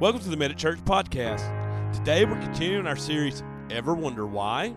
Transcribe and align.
Welcome 0.00 0.22
to 0.22 0.28
the 0.28 0.36
Mid 0.36 0.58
Church 0.58 0.80
Podcast. 0.84 1.94
Today 1.94 2.24
we're 2.24 2.40
continuing 2.40 2.84
our 2.88 2.96
series, 2.96 3.44
Ever 3.70 3.94
Wonder 3.94 4.26
Why? 4.26 4.74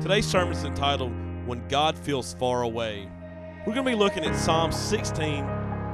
Today's 0.00 0.26
sermon 0.26 0.54
is 0.54 0.64
entitled, 0.64 1.12
When 1.46 1.68
God 1.68 1.98
Feels 1.98 2.32
Far 2.32 2.62
Away. 2.62 3.10
We're 3.66 3.74
going 3.74 3.84
to 3.84 3.90
be 3.90 3.94
looking 3.94 4.24
at 4.24 4.34
Psalm 4.34 4.72
16, 4.72 5.46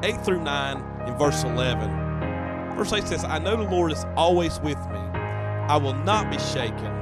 8 0.04 0.24
through 0.24 0.40
9, 0.40 0.76
and 0.76 1.18
verse 1.18 1.42
11. 1.42 2.76
Verse 2.76 2.92
8 2.92 3.08
says, 3.08 3.24
I 3.24 3.40
know 3.40 3.56
the 3.56 3.68
Lord 3.68 3.90
is 3.90 4.04
always 4.16 4.60
with 4.60 4.78
me. 4.78 4.98
I 4.98 5.76
will 5.76 5.94
not 5.94 6.30
be 6.30 6.38
shaken. 6.38 6.94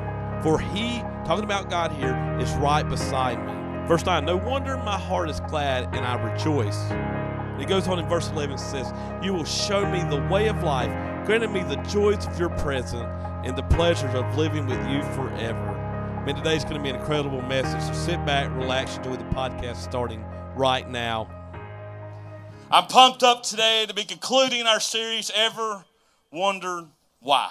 For 0.42 0.58
he, 0.58 1.00
talking 1.26 1.44
about 1.44 1.68
God 1.68 1.92
here, 1.92 2.16
is 2.40 2.50
right 2.54 2.88
beside 2.88 3.38
me. 3.46 3.86
Verse 3.86 4.06
9, 4.06 4.24
no 4.24 4.38
wonder 4.38 4.78
my 4.78 4.98
heart 4.98 5.28
is 5.28 5.40
glad 5.40 5.94
and 5.94 6.02
I 6.02 6.14
rejoice. 6.14 6.80
And 7.60 7.60
it 7.60 7.68
goes 7.68 7.86
on 7.88 7.98
in 7.98 8.08
verse 8.08 8.30
11 8.30 8.52
and 8.52 8.58
says, 8.60 8.90
You 9.22 9.34
will 9.34 9.44
show 9.44 9.84
me 9.84 10.02
the 10.04 10.26
way 10.32 10.48
of 10.48 10.62
life, 10.62 10.88
granting 11.24 11.52
me 11.52 11.62
the 11.62 11.76
joys 11.88 12.26
of 12.26 12.38
your 12.38 12.50
presence 12.50 13.06
and 13.44 13.56
the 13.56 13.62
pleasures 13.64 14.14
of 14.14 14.36
living 14.36 14.66
with 14.66 14.84
you 14.88 15.02
forever. 15.14 15.76
Man, 16.26 16.34
today's 16.34 16.64
going 16.64 16.76
to 16.76 16.82
be 16.82 16.90
an 16.90 16.96
incredible 16.96 17.42
message. 17.42 17.82
So 17.82 17.92
sit 17.92 18.24
back, 18.26 18.50
relax, 18.56 18.96
enjoy 18.96 19.16
the 19.16 19.24
podcast 19.24 19.76
starting 19.76 20.24
right 20.54 20.88
now. 20.88 21.28
I'm 22.70 22.86
pumped 22.86 23.22
up 23.22 23.42
today 23.42 23.86
to 23.88 23.94
be 23.94 24.04
concluding 24.04 24.66
our 24.66 24.80
series, 24.80 25.30
Ever 25.34 25.84
Wonder 26.30 26.84
Why? 27.20 27.50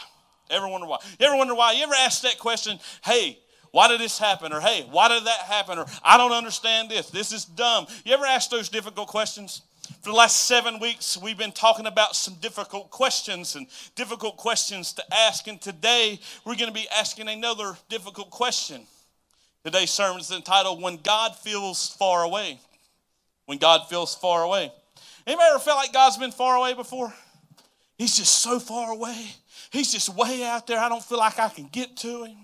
Ever 0.50 0.68
wonder 0.68 0.88
why? 0.88 0.98
You 1.20 1.28
ever 1.28 1.36
wonder 1.36 1.54
why? 1.54 1.74
You 1.74 1.84
ever 1.84 1.94
ask 1.94 2.24
that 2.24 2.40
question, 2.40 2.80
hey, 3.04 3.40
why 3.72 3.88
did 3.88 4.00
this 4.00 4.18
happen? 4.18 4.52
Or 4.52 4.60
hey, 4.60 4.88
why 4.90 5.10
did 5.10 5.26
that 5.26 5.42
happen? 5.42 5.78
Or 5.78 5.86
I 6.04 6.18
don't 6.18 6.32
understand 6.32 6.90
this. 6.90 7.10
This 7.10 7.32
is 7.32 7.46
dumb. 7.46 7.86
You 8.04 8.14
ever 8.14 8.26
ask 8.26 8.50
those 8.50 8.70
difficult 8.70 9.08
questions? 9.08 9.62
For 10.02 10.12
the 10.12 10.16
last 10.16 10.46
seven 10.46 10.80
weeks, 10.80 11.18
we've 11.18 11.38
been 11.38 11.52
talking 11.52 11.86
about 11.86 12.16
some 12.16 12.36
difficult 12.36 12.90
questions 12.90 13.58
and 13.58 13.68
difficult 13.96 14.38
questions 14.38 14.94
to 14.94 15.04
ask. 15.14 15.46
And 15.48 15.60
today, 15.60 16.22
we're 16.46 16.56
going 16.56 16.70
to 16.70 16.74
be 16.74 16.88
asking 16.90 17.28
another 17.28 17.76
difficult 17.90 18.30
question. 18.30 18.84
Today's 19.66 19.92
sermon 19.92 20.22
is 20.22 20.32
entitled 20.32 20.82
When 20.82 20.98
God 21.04 21.36
Feels 21.36 21.90
Far 21.90 22.24
Away. 22.24 22.62
When 23.46 23.58
God 23.58 23.90
Feels 23.90 24.16
Far 24.16 24.44
Away. 24.44 24.72
Anybody 25.28 25.50
ever 25.50 25.60
felt 25.60 25.78
like 25.78 25.92
God's 25.92 26.18
been 26.18 26.32
far 26.32 26.56
away 26.56 26.74
before? 26.74 27.14
He's 27.98 28.16
just 28.16 28.42
so 28.42 28.58
far 28.58 28.92
away. 28.92 29.28
He's 29.70 29.92
just 29.92 30.16
way 30.16 30.46
out 30.46 30.66
there. 30.66 30.80
I 30.80 30.88
don't 30.88 31.04
feel 31.04 31.18
like 31.18 31.40
I 31.40 31.50
can 31.50 31.68
get 31.68 31.98
to 31.98 32.24
him. 32.24 32.38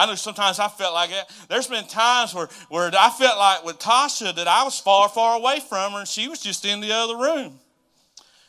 I 0.00 0.06
know 0.06 0.14
sometimes 0.14 0.58
I 0.58 0.68
felt 0.68 0.94
like 0.94 1.10
that. 1.10 1.30
There's 1.50 1.66
been 1.66 1.86
times 1.86 2.34
where, 2.34 2.48
where 2.70 2.90
I 2.98 3.10
felt 3.10 3.36
like 3.36 3.66
with 3.66 3.78
Tasha 3.78 4.34
that 4.34 4.48
I 4.48 4.64
was 4.64 4.80
far, 4.80 5.10
far 5.10 5.36
away 5.36 5.60
from 5.60 5.92
her 5.92 5.98
and 5.98 6.08
she 6.08 6.26
was 6.26 6.40
just 6.40 6.64
in 6.64 6.80
the 6.80 6.90
other 6.90 7.18
room. 7.18 7.60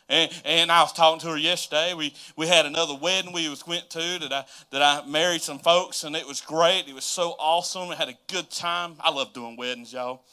And, 0.07 0.31
and 0.45 0.71
I 0.71 0.81
was 0.81 0.93
talking 0.93 1.19
to 1.19 1.27
her 1.27 1.37
yesterday. 1.37 1.93
We, 1.93 2.13
we 2.37 2.47
had 2.47 2.65
another 2.65 2.95
wedding 2.95 3.33
we 3.33 3.49
was 3.49 3.67
went 3.67 3.89
to 3.89 4.19
that 4.19 4.31
I, 4.31 4.45
that 4.71 4.81
I 4.81 5.05
married 5.05 5.41
some 5.41 5.59
folks, 5.59 6.05
and 6.05 6.15
it 6.15 6.25
was 6.25 6.39
great. 6.39 6.85
It 6.87 6.95
was 6.95 7.05
so 7.05 7.35
awesome. 7.37 7.89
We 7.89 7.95
had 7.95 8.09
a 8.09 8.17
good 8.27 8.49
time. 8.49 8.95
I 9.01 9.11
love 9.11 9.33
doing 9.33 9.57
weddings, 9.57 9.91
y'all. 9.91 10.23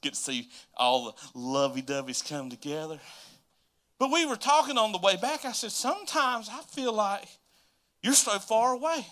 Get 0.00 0.14
to 0.14 0.20
see 0.20 0.48
all 0.76 1.06
the 1.06 1.38
lovey-doveys 1.38 2.28
come 2.28 2.50
together. 2.50 3.00
But 3.98 4.12
we 4.12 4.26
were 4.26 4.36
talking 4.36 4.78
on 4.78 4.92
the 4.92 4.98
way 4.98 5.16
back. 5.16 5.44
I 5.44 5.52
said, 5.52 5.72
sometimes 5.72 6.48
I 6.48 6.60
feel 6.62 6.92
like 6.92 7.26
you're 8.02 8.14
so 8.14 8.38
far 8.38 8.74
away 8.74 9.06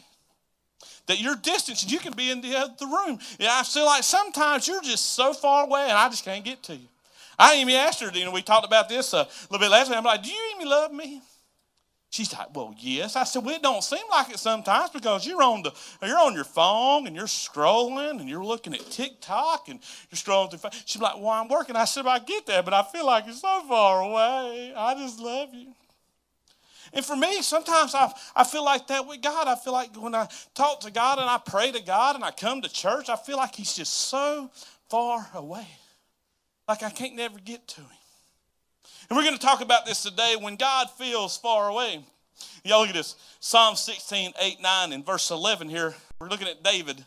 that 1.07 1.21
you're 1.21 1.37
distant 1.37 1.83
and 1.83 1.91
you 1.91 1.99
can 1.99 2.13
be 2.15 2.31
in 2.31 2.41
the 2.41 2.55
uh, 2.57 2.65
other 2.65 2.87
room. 2.87 3.19
Yeah, 3.39 3.51
I 3.53 3.63
feel 3.63 3.87
like 3.87 4.03
sometimes 4.03 4.67
you're 4.67 4.83
just 4.83 5.15
so 5.15 5.33
far 5.33 5.65
away 5.65 5.83
and 5.83 5.93
I 5.93 6.09
just 6.09 6.25
can't 6.25 6.45
get 6.45 6.63
to 6.65 6.77
you. 6.77 6.89
I 7.39 7.57
even 7.57 7.75
asked 7.75 8.01
her, 8.01 8.11
you 8.13 8.25
know, 8.25 8.31
we 8.31 8.43
talked 8.43 8.67
about 8.67 8.89
this 8.89 9.13
uh, 9.13 9.19
a 9.19 9.29
little 9.51 9.59
bit 9.59 9.71
last 9.71 9.89
week. 9.89 9.99
I'm 9.99 10.05
like, 10.05 10.23
do 10.23 10.31
you 10.31 10.53
even 10.57 10.69
love 10.69 10.93
me? 10.93 11.23
She's 12.09 12.33
like, 12.33 12.55
well, 12.55 12.75
yes. 12.79 13.15
I 13.15 13.25
said, 13.25 13.45
well, 13.45 13.55
it 13.55 13.63
don't 13.63 13.85
seem 13.85 14.05
like 14.11 14.31
it 14.31 14.39
sometimes 14.39 14.91
because 14.91 15.27
you're 15.27 15.43
on 15.43 15.63
the 15.63 15.73
you're 16.03 16.19
on 16.19 16.35
your 16.35 16.45
phone 16.45 17.07
and 17.07 17.15
you're 17.15 17.27
scrolling 17.27 18.21
and 18.21 18.29
you're 18.29 18.45
looking 18.45 18.73
at 18.73 18.91
TikTok 18.91 19.69
and 19.69 19.81
you're 20.11 20.17
scrolling 20.17 20.51
through. 20.51 20.71
She's 20.87 21.03
like, 21.03 21.17
well, 21.17 21.29
I'm 21.29 21.49
working. 21.49 21.77
I 21.77 21.85
said, 21.85 22.05
well, 22.05 22.15
I 22.15 22.21
get 22.21 22.47
that, 22.47 22.65
but 22.65 22.73
I 22.73 22.85
feel 22.85 23.05
like 23.05 23.27
you're 23.27 23.35
so 23.35 23.61
far 23.69 24.01
away. 24.01 24.73
I 24.75 24.95
just 24.95 25.19
love 25.21 25.53
you. 25.53 25.75
And 26.97 27.05
for 27.05 27.15
me, 27.15 27.43
sometimes 27.43 27.95
I, 27.95 28.11
I 28.35 28.43
feel 28.43 28.65
like 28.65 28.87
that 28.87 29.07
with 29.07 29.21
God. 29.21 29.47
I 29.47 29.55
feel 29.55 29.75
like 29.75 29.95
when 29.97 30.15
I 30.15 30.27
talk 30.55 30.81
to 30.81 30.91
God 30.91 31.19
and 31.19 31.29
I 31.29 31.37
pray 31.37 31.71
to 31.71 31.83
God 31.83 32.17
and 32.17 32.25
I 32.25 32.31
come 32.31 32.63
to 32.63 32.73
church, 32.73 33.11
I 33.11 33.17
feel 33.17 33.37
like 33.37 33.55
He's 33.55 33.75
just 33.75 33.93
so 33.93 34.51
far 34.89 35.29
away. 35.35 35.67
Like 36.67 36.83
I 36.83 36.89
can't 36.89 37.15
never 37.15 37.39
get 37.39 37.69
to 37.69 37.83
Him. 37.83 37.91
And 39.11 39.17
we're 39.17 39.25
going 39.25 39.37
to 39.37 39.47
talk 39.47 39.61
about 39.61 39.85
this 39.85 40.03
today 40.05 40.37
when 40.41 40.57
God 40.57 40.89
feels 40.89 41.37
far 41.37 41.69
away. 41.69 42.03
Y'all 42.65 42.81
look 42.81 42.89
at 42.89 42.95
this 42.95 43.17
Psalm 43.41 43.77
16, 43.77 44.33
8, 44.41 44.63
9, 44.63 44.93
and 44.95 45.05
verse 45.05 45.31
11 45.31 45.69
here. 45.69 45.95
We're 46.19 46.29
looking 46.29 46.49
at 46.49 46.63
David. 46.63 47.05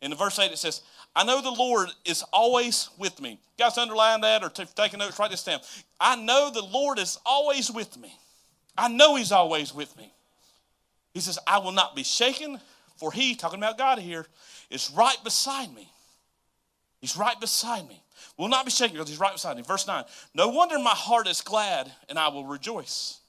In 0.00 0.14
verse 0.14 0.38
8, 0.38 0.52
it 0.52 0.58
says, 0.58 0.82
I 1.16 1.24
know 1.24 1.42
the 1.42 1.50
Lord 1.50 1.88
is 2.04 2.22
always 2.32 2.88
with 2.98 3.20
me. 3.20 3.30
You 3.30 3.64
guys 3.64 3.78
underline 3.78 4.20
that 4.20 4.44
or 4.44 4.48
t- 4.48 4.64
taking 4.76 5.00
notes, 5.00 5.18
write 5.18 5.32
this 5.32 5.42
down. 5.42 5.58
I 5.98 6.14
know 6.14 6.52
the 6.52 6.62
Lord 6.62 7.00
is 7.00 7.18
always 7.26 7.68
with 7.68 7.96
me. 7.98 8.16
I 8.76 8.88
know 8.88 9.16
He's 9.16 9.32
always 9.32 9.74
with 9.74 9.96
me. 9.96 10.12
He 11.12 11.20
says, 11.20 11.38
I 11.46 11.58
will 11.58 11.72
not 11.72 11.94
be 11.94 12.02
shaken, 12.02 12.60
for 12.96 13.12
He, 13.12 13.34
talking 13.34 13.58
about 13.58 13.78
God 13.78 13.98
here, 13.98 14.26
is 14.70 14.90
right 14.90 15.18
beside 15.22 15.72
me. 15.74 15.88
He's 17.00 17.16
right 17.16 17.38
beside 17.40 17.88
me. 17.88 18.02
Will 18.36 18.48
not 18.48 18.64
be 18.64 18.70
shaken 18.70 18.96
because 18.96 19.08
He's 19.08 19.20
right 19.20 19.32
beside 19.32 19.56
me. 19.56 19.62
Verse 19.62 19.86
9, 19.86 20.04
no 20.34 20.48
wonder 20.48 20.78
my 20.78 20.90
heart 20.90 21.28
is 21.28 21.40
glad 21.40 21.92
and 22.08 22.18
I 22.18 22.28
will 22.28 22.46
rejoice. 22.46 23.20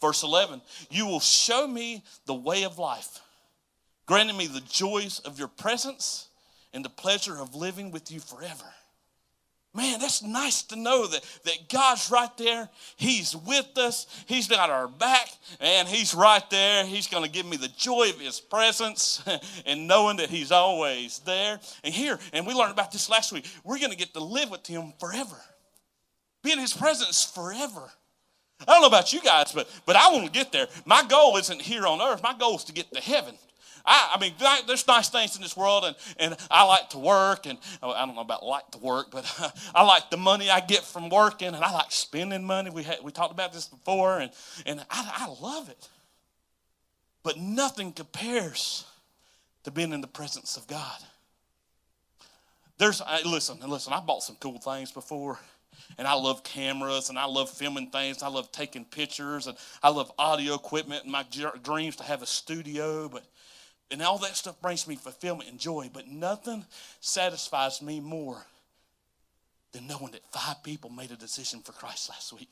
Verse 0.00 0.22
11, 0.22 0.62
you 0.90 1.06
will 1.06 1.20
show 1.20 1.66
me 1.66 2.02
the 2.26 2.34
way 2.34 2.62
of 2.62 2.78
life, 2.78 3.20
granting 4.06 4.36
me 4.36 4.46
the 4.46 4.62
joys 4.62 5.20
of 5.20 5.38
your 5.38 5.48
presence 5.48 6.28
and 6.72 6.84
the 6.84 6.88
pleasure 6.88 7.38
of 7.38 7.54
living 7.54 7.90
with 7.90 8.10
you 8.10 8.20
forever. 8.20 8.64
Man, 9.72 10.00
that's 10.00 10.20
nice 10.20 10.64
to 10.64 10.76
know 10.76 11.06
that, 11.06 11.22
that 11.44 11.68
God's 11.68 12.10
right 12.10 12.36
there. 12.36 12.68
He's 12.96 13.36
with 13.36 13.78
us. 13.78 14.06
He's 14.26 14.48
got 14.48 14.68
our 14.68 14.88
back, 14.88 15.28
and 15.60 15.86
He's 15.86 16.12
right 16.12 16.42
there. 16.50 16.84
He's 16.84 17.06
going 17.06 17.22
to 17.22 17.30
give 17.30 17.46
me 17.46 17.56
the 17.56 17.68
joy 17.68 18.10
of 18.10 18.20
His 18.20 18.40
presence 18.40 19.22
and 19.66 19.86
knowing 19.86 20.16
that 20.16 20.28
He's 20.28 20.50
always 20.50 21.20
there. 21.20 21.60
And 21.84 21.94
here, 21.94 22.18
and 22.32 22.48
we 22.48 22.54
learned 22.54 22.72
about 22.72 22.90
this 22.90 23.08
last 23.08 23.32
week, 23.32 23.46
we're 23.62 23.78
going 23.78 23.92
to 23.92 23.96
get 23.96 24.12
to 24.14 24.24
live 24.24 24.50
with 24.50 24.66
Him 24.66 24.92
forever, 24.98 25.36
be 26.42 26.50
in 26.50 26.58
His 26.58 26.72
presence 26.72 27.24
forever. 27.24 27.92
I 28.66 28.72
don't 28.72 28.80
know 28.80 28.88
about 28.88 29.12
you 29.12 29.20
guys, 29.20 29.52
but, 29.52 29.70
but 29.86 29.94
I 29.94 30.10
want 30.10 30.26
to 30.26 30.32
get 30.32 30.50
there. 30.50 30.66
My 30.84 31.04
goal 31.04 31.36
isn't 31.36 31.62
here 31.62 31.86
on 31.86 32.00
earth, 32.00 32.24
my 32.24 32.34
goal 32.36 32.56
is 32.56 32.64
to 32.64 32.72
get 32.72 32.92
to 32.92 33.00
heaven. 33.00 33.36
I, 33.84 34.12
I 34.14 34.20
mean, 34.20 34.34
there's 34.66 34.86
nice 34.86 35.08
things 35.08 35.36
in 35.36 35.42
this 35.42 35.56
world, 35.56 35.84
and, 35.84 35.96
and 36.18 36.36
I 36.50 36.64
like 36.64 36.90
to 36.90 36.98
work, 36.98 37.46
and 37.46 37.58
oh, 37.82 37.92
I 37.92 38.04
don't 38.06 38.14
know 38.14 38.20
about 38.20 38.44
like 38.44 38.70
to 38.72 38.78
work, 38.78 39.10
but 39.10 39.24
I 39.74 39.82
like 39.84 40.10
the 40.10 40.16
money 40.16 40.50
I 40.50 40.60
get 40.60 40.82
from 40.84 41.08
working, 41.08 41.48
and 41.48 41.64
I 41.64 41.72
like 41.72 41.90
spending 41.92 42.44
money. 42.44 42.70
We, 42.70 42.82
had, 42.82 42.98
we 43.02 43.12
talked 43.12 43.32
about 43.32 43.52
this 43.52 43.66
before, 43.66 44.18
and, 44.18 44.30
and 44.66 44.80
I, 44.90 45.26
I 45.26 45.34
love 45.40 45.68
it. 45.68 45.88
But 47.22 47.38
nothing 47.38 47.92
compares 47.92 48.84
to 49.64 49.70
being 49.70 49.92
in 49.92 50.00
the 50.00 50.06
presence 50.06 50.56
of 50.56 50.66
God. 50.66 50.98
There's, 52.78 53.02
listen, 53.26 53.58
listen, 53.66 53.92
I 53.92 54.00
bought 54.00 54.22
some 54.22 54.36
cool 54.40 54.58
things 54.58 54.90
before 54.90 55.38
and 55.98 56.06
I 56.06 56.14
love 56.14 56.42
cameras 56.42 57.10
and 57.10 57.18
I 57.18 57.26
love 57.26 57.50
filming 57.50 57.90
things. 57.90 58.22
I 58.22 58.28
love 58.28 58.50
taking 58.52 58.84
pictures 58.84 59.46
and 59.46 59.56
I 59.82 59.90
love 59.90 60.10
audio 60.18 60.54
equipment 60.54 61.04
and 61.04 61.12
my 61.12 61.24
dreams 61.62 61.96
to 61.96 62.04
have 62.04 62.22
a 62.22 62.26
studio. 62.26 63.08
But 63.08 63.24
and 63.90 64.02
all 64.02 64.18
that 64.18 64.36
stuff 64.36 64.60
brings 64.60 64.86
me 64.86 64.96
fulfillment 64.96 65.48
and 65.48 65.58
joy, 65.58 65.90
but 65.92 66.08
nothing 66.08 66.64
satisfies 67.00 67.82
me 67.82 68.00
more 68.00 68.46
than 69.72 69.86
knowing 69.86 70.12
that 70.12 70.22
five 70.32 70.62
people 70.62 70.90
made 70.90 71.10
a 71.10 71.16
decision 71.16 71.60
for 71.60 71.72
Christ 71.72 72.08
last 72.08 72.32
week. 72.32 72.50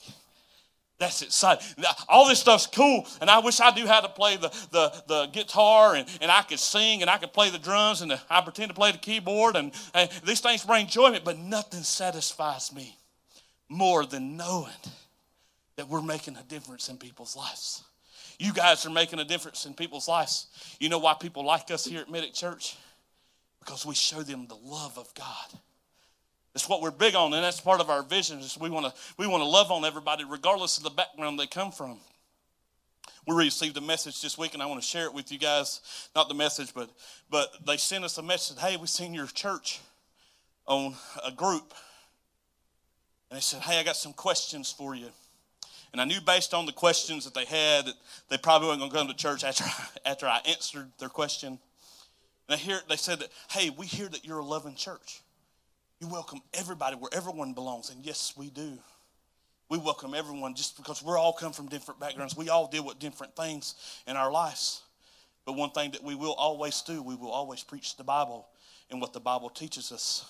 That's 0.99 1.23
exciting. 1.23 1.64
All 2.08 2.29
this 2.29 2.40
stuff's 2.40 2.67
cool, 2.67 3.06
and 3.20 3.31
I 3.31 3.38
wish 3.38 3.61
I 3.61 3.70
knew 3.70 3.87
how 3.87 4.00
to 4.00 4.08
play 4.08 4.37
the, 4.37 4.49
the, 4.73 5.02
the 5.06 5.26
guitar, 5.26 5.94
and, 5.94 6.08
and 6.20 6.29
I 6.29 6.43
could 6.43 6.58
sing, 6.58 7.02
and 7.02 7.11
I 7.11 7.19
could 7.19 7.32
play 7.32 7.50
the 7.50 7.58
drums, 7.58 8.02
and 8.02 8.11
the, 8.11 8.20
I 8.29 8.41
pretend 8.41 8.70
to 8.70 8.75
play 8.75 8.91
the 8.91 8.99
keyboard, 8.99 9.55
and, 9.55 9.73
and 9.94 10.11
these 10.25 10.41
things 10.41 10.64
bring 10.64 10.87
enjoyment, 10.87 11.25
but 11.25 11.38
nothing 11.38 11.84
satisfies 11.84 12.75
me 12.75 12.96
more 13.69 14.06
than 14.06 14.37
knowing 14.37 14.73
that 15.76 15.88
we're 15.88 16.02
making 16.02 16.37
a 16.37 16.43
difference 16.43 16.88
in 16.88 16.96
people's 16.96 17.37
lives. 17.37 17.84
You 18.38 18.52
guys 18.52 18.87
are 18.87 18.90
making 18.90 19.19
a 19.19 19.25
difference 19.25 19.67
in 19.67 19.75
people's 19.75 20.06
lives. 20.06 20.46
You 20.79 20.88
know 20.88 20.99
why 20.99 21.14
people 21.14 21.44
like 21.44 21.70
us 21.70 21.85
here 21.85 22.00
at 22.00 22.08
Middick 22.08 22.35
Church? 22.35 22.76
Because 23.58 23.85
we 23.85 23.94
show 23.94 24.23
them 24.23 24.46
the 24.46 24.55
love 24.55 24.96
of 24.96 25.12
God. 25.14 25.61
That's 26.55 26.69
what 26.69 26.81
we're 26.81 26.90
big 26.90 27.14
on, 27.14 27.32
and 27.35 27.44
that's 27.44 27.61
part 27.61 27.81
of 27.81 27.90
our 27.90 28.02
vision. 28.02 28.38
Is 28.38 28.56
we 28.58 28.70
want 28.70 28.87
to 28.87 28.93
we 29.17 29.26
want 29.26 29.43
to 29.43 29.49
love 29.49 29.70
on 29.70 29.85
everybody, 29.85 30.25
regardless 30.25 30.79
of 30.79 30.85
the 30.85 30.90
background 30.90 31.38
they 31.38 31.46
come 31.46 31.73
from. 31.73 31.99
We 33.26 33.37
received 33.37 33.76
a 33.76 33.81
message 33.81 34.23
this 34.23 34.38
week, 34.38 34.55
and 34.55 34.62
I 34.62 34.67
want 34.67 34.81
to 34.81 34.87
share 34.87 35.05
it 35.05 35.12
with 35.12 35.31
you 35.31 35.38
guys. 35.38 36.08
Not 36.17 36.29
the 36.29 36.34
message, 36.34 36.73
but 36.75 36.91
but 37.29 37.67
they 37.67 37.76
sent 37.76 38.05
us 38.05 38.19
a 38.19 38.23
message. 38.23 38.58
Hey, 38.58 38.76
we 38.76 38.87
seen 38.87 39.14
your 39.14 39.26
church 39.26 39.81
on 40.67 40.94
a 41.25 41.32
group, 41.32 41.75
and 43.31 43.37
they 43.37 43.41
said, 43.41 43.61
Hey, 43.61 43.79
I 43.79 43.82
got 43.82 43.96
some 43.96 44.12
questions 44.12 44.73
for 44.73 44.94
you. 44.94 45.11
And 45.93 46.00
I 46.00 46.05
knew 46.05 46.20
based 46.20 46.55
on 46.55 46.67
the 46.67 46.73
questions 46.73 47.25
that 47.25 47.35
they 47.35 47.44
had 47.44 47.87
that 47.87 47.94
they 48.29 48.38
probably 48.38 48.69
weren't 48.69 48.81
going 48.81 48.90
to 48.90 48.96
come 48.96 49.08
to 49.08 49.14
church 49.14 49.44
after, 49.44 49.64
after 50.06 50.26
I 50.26 50.40
answered 50.46 50.90
their 50.99 51.08
question. 51.08 51.58
And 52.49 52.55
I 52.55 52.56
hear, 52.56 52.81
they 52.88 52.96
said 52.96 53.20
that, 53.20 53.29
hey, 53.50 53.70
we 53.70 53.87
hear 53.87 54.08
that 54.08 54.25
you're 54.25 54.38
a 54.38 54.44
loving 54.44 54.75
church. 54.75 55.23
You 56.00 56.08
welcome 56.08 56.40
everybody 56.55 56.96
where 56.96 57.11
everyone 57.12 57.55
belongs. 57.55 57.90
And 57.90 58.05
yes, 58.05 58.35
we 58.37 58.50
do. 58.50 58.79
We 59.70 59.79
welcome 59.79 60.14
everyone 60.14 60.55
just 60.55 60.76
because 60.76 61.02
we're 61.02 61.19
all 61.19 61.32
come 61.32 61.52
from 61.52 61.69
different 61.69 62.00
backgrounds. 62.00 62.37
We 62.37 62.49
all 62.49 62.69
deal 62.69 62.84
with 62.84 62.99
different 62.99 63.37
things 63.37 63.75
in 64.06 64.17
our 64.17 64.31
lives. 64.31 64.82
But 65.44 65.55
one 65.55 65.70
thing 65.70 65.91
that 65.93 66.02
we 66.02 66.14
will 66.14 66.34
always 66.34 66.81
do, 66.82 67.02
we 67.02 67.14
will 67.14 67.31
always 67.31 67.62
preach 67.62 67.96
the 67.96 68.05
Bible 68.05 68.49
and 68.91 69.00
what 69.00 69.12
the 69.12 69.20
Bible 69.20 69.50
teaches 69.50 69.93
us 69.93 70.25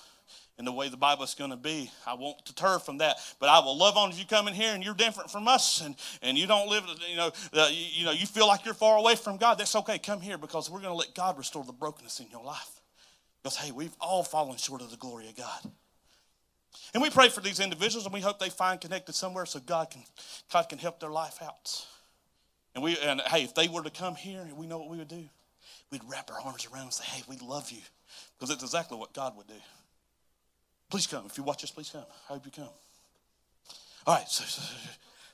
and 0.59 0.67
the 0.67 0.73
way 0.73 0.89
the 0.89 0.97
Bible 0.97 1.23
is 1.23 1.33
going 1.33 1.51
to 1.51 1.57
be. 1.57 1.89
I 2.05 2.15
won't 2.15 2.43
deter 2.43 2.79
from 2.79 2.97
that, 2.97 3.15
but 3.39 3.47
I 3.47 3.59
will 3.59 3.77
love 3.77 3.95
on 3.95 4.11
if 4.11 4.19
you 4.19 4.25
come 4.25 4.49
in 4.49 4.53
here 4.53 4.73
and 4.73 4.83
you're 4.83 4.93
different 4.93 5.31
from 5.31 5.47
us 5.47 5.81
and, 5.81 5.95
and 6.21 6.37
you 6.37 6.47
don't 6.47 6.69
live, 6.69 6.83
you 7.09 7.15
know, 7.15 7.31
you, 7.53 7.85
you 7.93 8.05
know, 8.05 8.11
you 8.11 8.27
feel 8.27 8.45
like 8.45 8.65
you're 8.65 8.73
far 8.73 8.97
away 8.97 9.15
from 9.15 9.37
God. 9.37 9.57
That's 9.57 9.73
okay. 9.77 9.97
Come 9.97 10.19
here 10.19 10.37
because 10.37 10.69
we're 10.69 10.81
going 10.81 10.91
to 10.91 10.97
let 10.97 11.15
God 11.15 11.37
restore 11.37 11.63
the 11.63 11.71
brokenness 11.71 12.19
in 12.19 12.27
your 12.29 12.43
life. 12.43 12.81
Because, 13.41 13.55
hey, 13.55 13.71
we've 13.71 13.95
all 14.01 14.21
fallen 14.21 14.57
short 14.57 14.81
of 14.81 14.91
the 14.91 14.97
glory 14.97 15.29
of 15.29 15.37
God. 15.37 15.71
And 16.93 17.01
we 17.01 17.09
pray 17.09 17.29
for 17.29 17.39
these 17.39 17.61
individuals 17.61 18.05
and 18.05 18.13
we 18.13 18.19
hope 18.19 18.37
they 18.37 18.49
find 18.49 18.81
connected 18.81 19.13
somewhere 19.13 19.45
so 19.45 19.61
God 19.61 19.89
can, 19.89 20.03
God 20.51 20.67
can 20.67 20.77
help 20.77 20.99
their 20.99 21.09
life 21.09 21.41
out. 21.41 21.85
And, 22.75 22.83
we, 22.83 22.97
and 22.99 23.21
hey, 23.21 23.43
if 23.43 23.55
they 23.55 23.69
were 23.69 23.81
to 23.81 23.89
come 23.89 24.15
here, 24.15 24.45
we 24.57 24.67
know 24.67 24.77
what 24.77 24.89
we 24.89 24.97
would 24.97 25.07
do. 25.07 25.23
We'd 25.89 26.01
wrap 26.09 26.29
our 26.29 26.41
arms 26.41 26.67
around 26.71 26.83
and 26.83 26.93
say, 26.93 27.05
hey, 27.05 27.23
we 27.29 27.37
love 27.37 27.71
you. 27.71 27.81
Because 28.37 28.53
it's 28.53 28.63
exactly 28.63 28.97
what 28.97 29.13
God 29.13 29.37
would 29.37 29.47
do. 29.47 29.53
Please 30.89 31.07
come. 31.07 31.25
If 31.27 31.37
you 31.37 31.43
watch 31.43 31.63
us, 31.63 31.71
please 31.71 31.89
come. 31.89 32.03
I 32.29 32.33
hope 32.33 32.45
you 32.45 32.51
come. 32.51 32.69
All 34.07 34.15
right, 34.15 34.27
so, 34.27 34.43
so, 34.43 34.61
so 34.61 34.75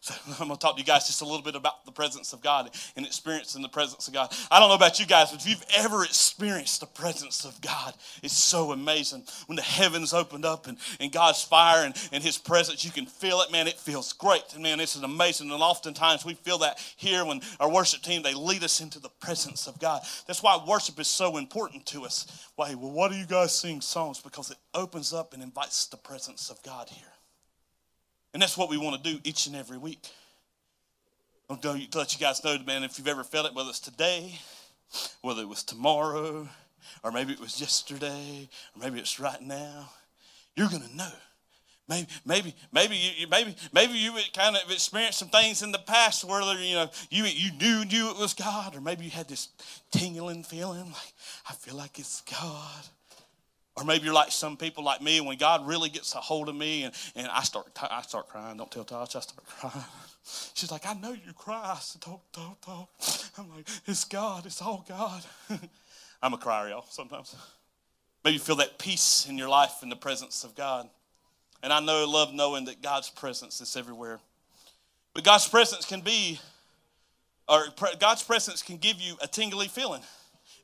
I'm 0.39 0.47
going 0.47 0.51
to 0.51 0.57
talk 0.57 0.75
to 0.75 0.81
you 0.81 0.85
guys 0.85 1.07
just 1.07 1.21
a 1.21 1.25
little 1.25 1.41
bit 1.41 1.55
about 1.55 1.85
the 1.85 1.91
presence 1.91 2.33
of 2.33 2.41
God 2.41 2.69
and 2.95 3.05
experiencing 3.05 3.61
the 3.61 3.69
presence 3.69 4.07
of 4.07 4.13
God. 4.13 4.33
I 4.51 4.59
don't 4.59 4.69
know 4.69 4.75
about 4.75 4.99
you 4.99 5.05
guys, 5.05 5.31
but 5.31 5.41
if 5.41 5.47
you've 5.47 5.65
ever 5.77 6.03
experienced 6.03 6.79
the 6.79 6.85
presence 6.87 7.45
of 7.45 7.59
God, 7.61 7.93
it's 8.21 8.37
so 8.37 8.71
amazing. 8.71 9.23
When 9.47 9.55
the 9.55 9.61
heavens 9.61 10.13
opened 10.13 10.45
up 10.45 10.67
and, 10.67 10.77
and 10.99 11.11
God's 11.11 11.43
fire 11.43 11.85
and, 11.85 11.95
and 12.11 12.23
His 12.23 12.37
presence, 12.37 12.83
you 12.85 12.91
can 12.91 13.05
feel 13.05 13.41
it, 13.41 13.51
man. 13.51 13.67
It 13.67 13.79
feels 13.79 14.13
great. 14.13 14.43
And 14.53 14.63
man, 14.63 14.77
this 14.77 14.95
is 14.95 15.03
amazing. 15.03 15.51
And 15.51 15.61
oftentimes 15.61 16.25
we 16.25 16.33
feel 16.33 16.59
that 16.59 16.79
here 16.97 17.25
when 17.25 17.41
our 17.59 17.71
worship 17.71 18.01
team, 18.01 18.21
they 18.21 18.33
lead 18.33 18.63
us 18.63 18.81
into 18.81 18.99
the 18.99 19.09
presence 19.09 19.67
of 19.67 19.79
God. 19.79 20.01
That's 20.27 20.43
why 20.43 20.59
worship 20.67 20.99
is 20.99 21.07
so 21.07 21.37
important 21.37 21.85
to 21.87 22.05
us. 22.05 22.49
Why, 22.55 22.73
well, 22.75 22.91
why 22.91 23.09
do 23.09 23.15
you 23.15 23.25
guys 23.25 23.53
sing 23.53 23.81
songs? 23.81 24.21
Because 24.21 24.51
it 24.51 24.57
opens 24.73 25.13
up 25.13 25.33
and 25.33 25.41
invites 25.41 25.87
the 25.87 25.97
presence 25.97 26.49
of 26.49 26.61
God 26.63 26.89
here. 26.89 27.14
And 28.35 28.41
that's 28.41 28.57
what 28.57 28.69
we 28.69 28.77
want 28.77 29.01
to 29.01 29.13
do 29.13 29.17
each 29.23 29.47
and 29.47 29.55
every 29.55 29.77
week. 29.77 30.09
I'm 31.49 31.57
going 31.61 31.87
to 31.87 31.97
let 31.97 32.13
you 32.13 32.19
guys 32.19 32.43
know, 32.43 32.57
man, 32.67 32.83
if 32.83 32.97
you've 32.97 33.07
ever 33.07 33.23
felt 33.23 33.45
it, 33.45 33.55
whether 33.55 33.69
it's 33.69 33.79
today, 33.79 34.37
whether 35.21 35.41
it 35.41 35.47
was 35.47 35.63
tomorrow, 35.63 36.45
or 37.01 37.11
maybe 37.13 37.31
it 37.31 37.39
was 37.39 37.61
yesterday, 37.61 38.49
or 38.75 38.81
maybe 38.81 38.99
it's 38.99 39.21
right 39.21 39.41
now, 39.41 39.89
you're 40.57 40.67
going 40.67 40.81
to 40.81 40.95
know. 40.97 41.11
Maybe, 41.87 42.07
maybe, 42.25 42.55
maybe 42.73 42.97
you, 42.97 43.27
maybe, 43.29 43.55
maybe 43.71 43.93
you 43.93 44.13
kind 44.33 44.57
of 44.57 44.69
experienced 44.69 45.19
some 45.19 45.29
things 45.29 45.61
in 45.61 45.71
the 45.71 45.79
past 45.79 46.25
where 46.25 46.41
you 46.59 46.75
know 46.75 46.89
you 47.09 47.23
you 47.23 47.53
knew 47.53 47.85
knew 47.85 48.09
it 48.09 48.17
was 48.17 48.33
God, 48.33 48.75
or 48.75 48.81
maybe 48.81 49.05
you 49.05 49.11
had 49.11 49.29
this 49.29 49.47
tingling 49.91 50.43
feeling 50.43 50.87
like 50.87 51.13
I 51.49 51.53
feel 51.53 51.75
like 51.75 51.99
it's 51.99 52.19
God. 52.21 52.85
Or 53.77 53.83
maybe 53.83 54.05
you're 54.05 54.13
like 54.13 54.31
some 54.31 54.55
people 54.55 54.83
like 54.83 55.01
me, 55.01 55.19
when 55.19 55.37
God 55.37 55.67
really 55.67 55.89
gets 55.89 56.15
a 56.15 56.19
hold 56.19 56.47
of 56.47 56.55
me 56.55 56.83
and, 56.83 56.93
and 57.15 57.27
I 57.27 57.43
start 57.43 57.67
I 57.89 58.01
start 58.03 58.29
crying. 58.29 58.57
Don't 58.57 58.71
tell 58.71 58.85
Tasha, 58.85 59.17
I 59.17 59.19
start 59.19 59.45
crying. 59.45 59.85
She's 60.53 60.71
like, 60.71 60.85
I 60.85 60.93
know 60.93 61.11
you 61.11 61.33
cry. 61.33 61.73
I 61.75 61.79
said, 61.79 62.01
don't, 62.01 62.21
don't, 62.33 62.59
don't. 62.65 62.87
I'm 63.37 63.49
like, 63.55 63.67
it's 63.85 64.05
God. 64.05 64.45
It's 64.45 64.61
all 64.61 64.85
God. 64.87 65.23
I'm 66.21 66.33
a 66.33 66.37
crier, 66.37 66.69
y'all, 66.69 66.85
sometimes. 66.89 67.35
Maybe 68.23 68.35
you 68.35 68.39
feel 68.39 68.55
that 68.55 68.79
peace 68.79 69.27
in 69.29 69.37
your 69.37 69.49
life 69.49 69.83
in 69.83 69.89
the 69.89 69.95
presence 69.95 70.43
of 70.43 70.55
God. 70.55 70.89
And 71.61 71.71
I 71.71 71.79
know, 71.79 72.09
love 72.09 72.33
knowing 72.33 72.65
that 72.65 72.81
God's 72.81 73.09
presence 73.09 73.61
is 73.61 73.75
everywhere. 73.75 74.19
But 75.13 75.23
God's 75.23 75.47
presence 75.47 75.85
can 75.85 76.01
be, 76.01 76.39
or 77.47 77.65
God's 77.99 78.23
presence 78.23 78.63
can 78.63 78.77
give 78.77 78.99
you 78.99 79.15
a 79.21 79.27
tingly 79.27 79.67
feeling. 79.67 80.01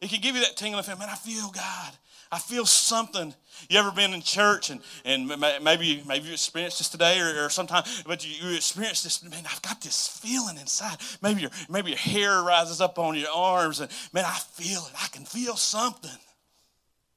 It 0.01 0.09
can 0.09 0.21
give 0.21 0.35
you 0.35 0.41
that 0.41 0.57
tingling 0.57 0.83
feeling, 0.83 0.99
man, 0.99 1.09
I 1.09 1.15
feel 1.15 1.51
God. 1.51 1.93
I 2.31 2.39
feel 2.39 2.65
something. 2.65 3.33
You 3.69 3.77
ever 3.77 3.91
been 3.91 4.13
in 4.13 4.21
church 4.21 4.69
and, 4.69 4.79
and 5.03 5.27
maybe 5.61 6.01
maybe 6.07 6.27
you 6.27 6.33
experienced 6.33 6.77
this 6.77 6.87
today 6.87 7.19
or, 7.19 7.45
or 7.45 7.49
sometime, 7.49 7.83
but 8.07 8.25
you, 8.25 8.49
you 8.49 8.55
experienced 8.55 9.03
this, 9.03 9.21
man, 9.23 9.43
I've 9.45 9.61
got 9.61 9.81
this 9.81 10.07
feeling 10.07 10.57
inside. 10.57 10.97
Maybe 11.21 11.41
your 11.41 11.51
maybe 11.69 11.91
your 11.91 11.99
hair 11.99 12.41
rises 12.41 12.79
up 12.79 12.97
on 12.97 13.15
your 13.15 13.29
arms 13.29 13.81
and 13.81 13.91
man, 14.13 14.23
I 14.25 14.37
feel 14.53 14.79
it. 14.87 14.93
I 15.03 15.07
can 15.09 15.25
feel 15.25 15.57
something. 15.57 16.09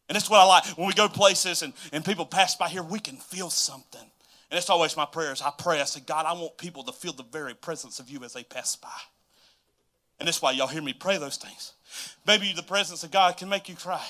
And 0.09 0.17
that's 0.17 0.29
what 0.29 0.41
I 0.41 0.45
like. 0.45 0.67
When 0.77 0.87
we 0.87 0.93
go 0.93 1.09
places 1.09 1.63
and, 1.63 1.73
and 1.93 2.05
people 2.05 2.27
pass 2.27 2.57
by 2.57 2.69
here, 2.69 2.83
we 2.83 2.99
can 2.99 3.17
feel 3.17 3.49
something. 3.51 4.01
And 4.51 4.59
it's 4.59 4.69
always 4.69 4.97
my 4.97 5.07
prayers. 5.07 5.41
I 5.41 5.51
pray, 5.57 5.81
I 5.81 5.85
say, 5.85 6.01
God, 6.05 6.27
I 6.27 6.33
want 6.35 6.59
people 6.59 6.83
to 6.85 6.93
feel 6.93 7.15
the 7.15 7.23
very 7.23 7.55
presence 7.55 8.01
of 8.01 8.11
you 8.11 8.23
as 8.23 8.35
they 8.35 8.45
pass 8.45 8.77
by. 8.77 8.89
And 10.19 10.27
that's 10.27 10.43
why 10.43 10.53
y'all 10.53 10.67
hear 10.67 10.83
me 10.83 10.93
pray 10.93 11.17
those 11.17 11.39
things. 11.39 11.73
Maybe 12.27 12.53
the 12.55 12.63
presence 12.63 13.03
of 13.03 13.13
God 13.13 13.39
can 13.39 13.49
make 13.49 13.69
you 13.69 13.77
cry 13.77 14.05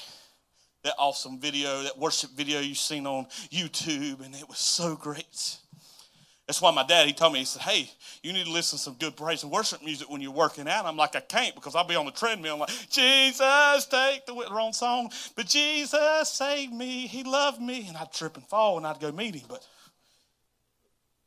that 0.84 0.94
awesome 0.98 1.40
video, 1.40 1.82
that 1.82 1.98
worship 1.98 2.30
video 2.30 2.60
you've 2.60 2.78
seen 2.78 3.06
on 3.06 3.24
YouTube, 3.50 4.24
and 4.24 4.34
it 4.34 4.46
was 4.48 4.58
so 4.58 4.94
great. 4.94 5.56
That's 6.46 6.60
why 6.60 6.70
my 6.72 6.84
dad, 6.84 7.06
he 7.06 7.14
told 7.14 7.32
me, 7.32 7.38
he 7.38 7.46
said, 7.46 7.62
Hey, 7.62 7.90
you 8.22 8.34
need 8.34 8.44
to 8.44 8.52
listen 8.52 8.76
to 8.76 8.84
some 8.84 8.94
good 8.94 9.16
praise 9.16 9.42
and 9.42 9.50
worship 9.50 9.82
music 9.82 10.10
when 10.10 10.20
you're 10.20 10.30
working 10.30 10.68
out. 10.68 10.84
I'm 10.84 10.96
like, 10.96 11.16
I 11.16 11.20
can't 11.20 11.54
because 11.54 11.74
I'll 11.74 11.86
be 11.86 11.96
on 11.96 12.04
the 12.04 12.12
treadmill. 12.12 12.54
I'm 12.54 12.60
like, 12.60 12.90
Jesus, 12.90 13.86
take 13.86 14.26
the 14.26 14.46
wrong 14.50 14.74
song. 14.74 15.10
But 15.34 15.46
Jesus 15.46 16.28
saved 16.28 16.74
me. 16.74 17.06
He 17.06 17.24
loved 17.24 17.62
me. 17.62 17.88
And 17.88 17.96
I'd 17.96 18.12
trip 18.12 18.36
and 18.36 18.46
fall 18.46 18.76
and 18.76 18.86
I'd 18.86 19.00
go 19.00 19.10
meet 19.10 19.36
him. 19.36 19.46
But 19.48 19.66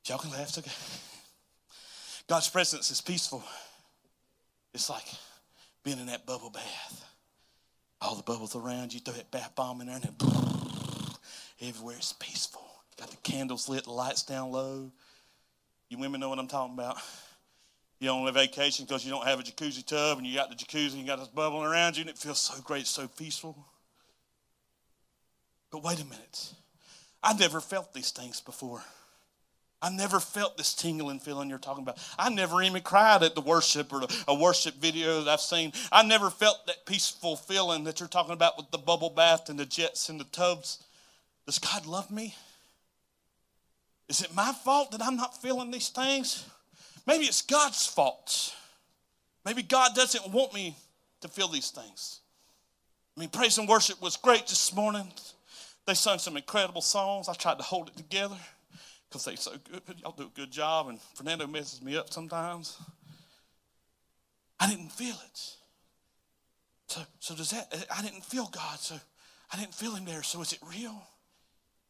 y'all 0.06 0.19
can 0.19 0.30
laugh. 0.30 0.56
Okay. 0.56 0.69
God's 2.30 2.50
presence 2.50 2.92
is 2.92 3.01
peaceful. 3.01 3.44
It's 4.75 4.88
like 4.88 5.06
being 5.83 5.98
in 5.98 6.06
that 6.07 6.27
bubble 6.27 6.51
bath 6.51 7.06
all 8.02 8.16
the 8.16 8.24
bubbles 8.24 8.56
around 8.56 8.94
you, 8.94 9.00
throw 9.00 9.14
that 9.14 9.32
bath 9.32 9.54
bomb 9.56 9.82
in 9.82 9.88
there, 9.88 9.96
and 9.96 10.06
it, 10.06 10.12
everywhere 11.62 11.96
it's 11.98 12.14
peaceful. 12.14 12.66
Got 12.98 13.12
the 13.12 13.18
candles 13.18 13.70
lit, 13.70 13.86
the 13.86 13.92
lights 13.92 14.24
down 14.24 14.52
low. 14.52 14.92
You 15.90 15.98
women 15.98 16.20
know 16.20 16.30
what 16.30 16.40
I'm 16.40 16.48
talking 16.48 16.74
about. 16.74 16.98
You're 18.00 18.13
on 18.13 18.27
a 18.27 18.32
vacation 18.32 18.86
because 18.86 19.04
you 19.04 19.12
don't 19.12 19.25
have 19.25 19.39
a 19.39 19.44
jacuzzi 19.44 19.84
tub, 19.84 20.20
and 20.20 20.27
you 20.27 20.36
got 20.36 20.50
the 20.50 20.56
jacuzzi, 20.56 20.94
and 20.94 21.01
you 21.01 21.08
got 21.08 21.18
this 21.18 21.30
bubbling 21.30 21.66
around 21.66 21.98
you, 21.98 22.01
and 22.01 22.10
it 22.10 22.18
feels 22.18 22.39
so 22.39 22.62
great, 22.62 22.86
so 22.86 23.08
peaceful. 23.08 23.58
But 25.72 25.84
wait 25.84 26.00
a 26.00 26.06
minute. 26.06 26.54
I've 27.24 27.39
never 27.39 27.60
felt 27.60 27.94
these 27.94 28.12
things 28.12 28.39
before. 28.39 28.84
I 29.81 29.89
never 29.91 30.19
felt 30.19 30.57
this 30.57 30.74
tingling 30.74 31.19
feeling 31.19 31.50
you're 31.50 31.60
talking 31.60 31.84
about. 31.84 32.00
I 32.17 32.29
never 32.29 32.63
even 32.63 32.81
cried 32.81 33.22
at 33.22 33.36
the 33.36 33.41
worship 33.41 33.93
or 33.93 34.01
a 34.27 34.34
worship 34.34 34.75
video 34.75 35.22
that 35.22 35.29
I've 35.29 35.41
seen. 35.41 35.72
I 35.91 36.03
never 36.03 36.31
felt 36.31 36.65
that 36.65 36.86
peaceful 36.88 37.36
feeling 37.36 37.84
that 37.84 38.00
you're 38.00 38.10
talking 38.10 38.34
about 38.34 38.57
with 38.57 38.72
the 38.72 38.79
bubble 38.79 39.12
bath 39.12 39.50
and 39.50 39.60
the 39.60 39.65
jets 39.65 40.10
and 40.10 40.19
the 40.19 40.25
tubs. 40.25 40.84
Does 41.46 41.60
God 41.60 41.86
love 41.86 42.10
me? 42.10 42.34
Is 44.10 44.22
it 44.22 44.34
my 44.34 44.51
fault 44.51 44.91
that 44.91 45.03
I'm 45.03 45.15
not 45.15 45.39
feeling 45.39 45.69
these 45.69 45.89
things? 45.89 46.46
Maybe 47.05 47.25
it's 47.25 47.43
God's 47.43 47.86
fault. 47.86 48.55
Maybe 49.46 49.62
God 49.62 49.93
doesn't 49.93 50.34
want 50.34 50.53
me 50.55 50.75
to 51.22 51.27
feel 51.27 51.50
these 51.50 51.69
things. 51.69 52.22
I 53.15 53.19
mean, 53.19 53.29
praise 53.29 53.57
and 53.60 53.69
worship 53.69 54.01
was 54.01 54.17
great 54.17 54.48
this 54.48 54.74
morning. 54.74 55.07
They 55.86 55.93
sung 55.93 56.17
some 56.17 56.36
incredible 56.36 56.81
songs. 56.81 57.29
I 57.29 57.34
tried 57.34 57.60
to 57.60 57.63
hold 57.63 57.89
it 57.89 57.96
together 57.96 58.38
because 59.10 59.26
they're 59.26 59.36
so 59.38 59.54
good. 59.72 59.82
Y'all 60.02 60.12
do 60.12 60.24
a 60.24 60.40
good 60.40 60.52
job, 60.52 60.90
and 60.90 61.00
Fernando 61.16 61.48
messes 61.48 61.82
me 61.82 61.96
up 61.98 62.12
sometimes. 62.12 62.78
I 64.60 64.70
didn't 64.70 64.92
feel 64.92 65.16
it. 65.16 65.40
So, 66.88 67.02
so 67.20 67.36
does 67.36 67.52
that? 67.52 67.68
Uh, 67.72 67.96
I 67.96 68.02
didn't 68.02 68.26
feel 68.26 68.48
God, 68.48 68.80
so 68.80 68.96
I 69.54 69.58
didn't 69.58 69.74
feel 69.76 69.96
Him 69.96 70.06
there. 70.06 70.24
So 70.24 70.42
is 70.42 70.54
it 70.54 70.60
real? 70.68 71.02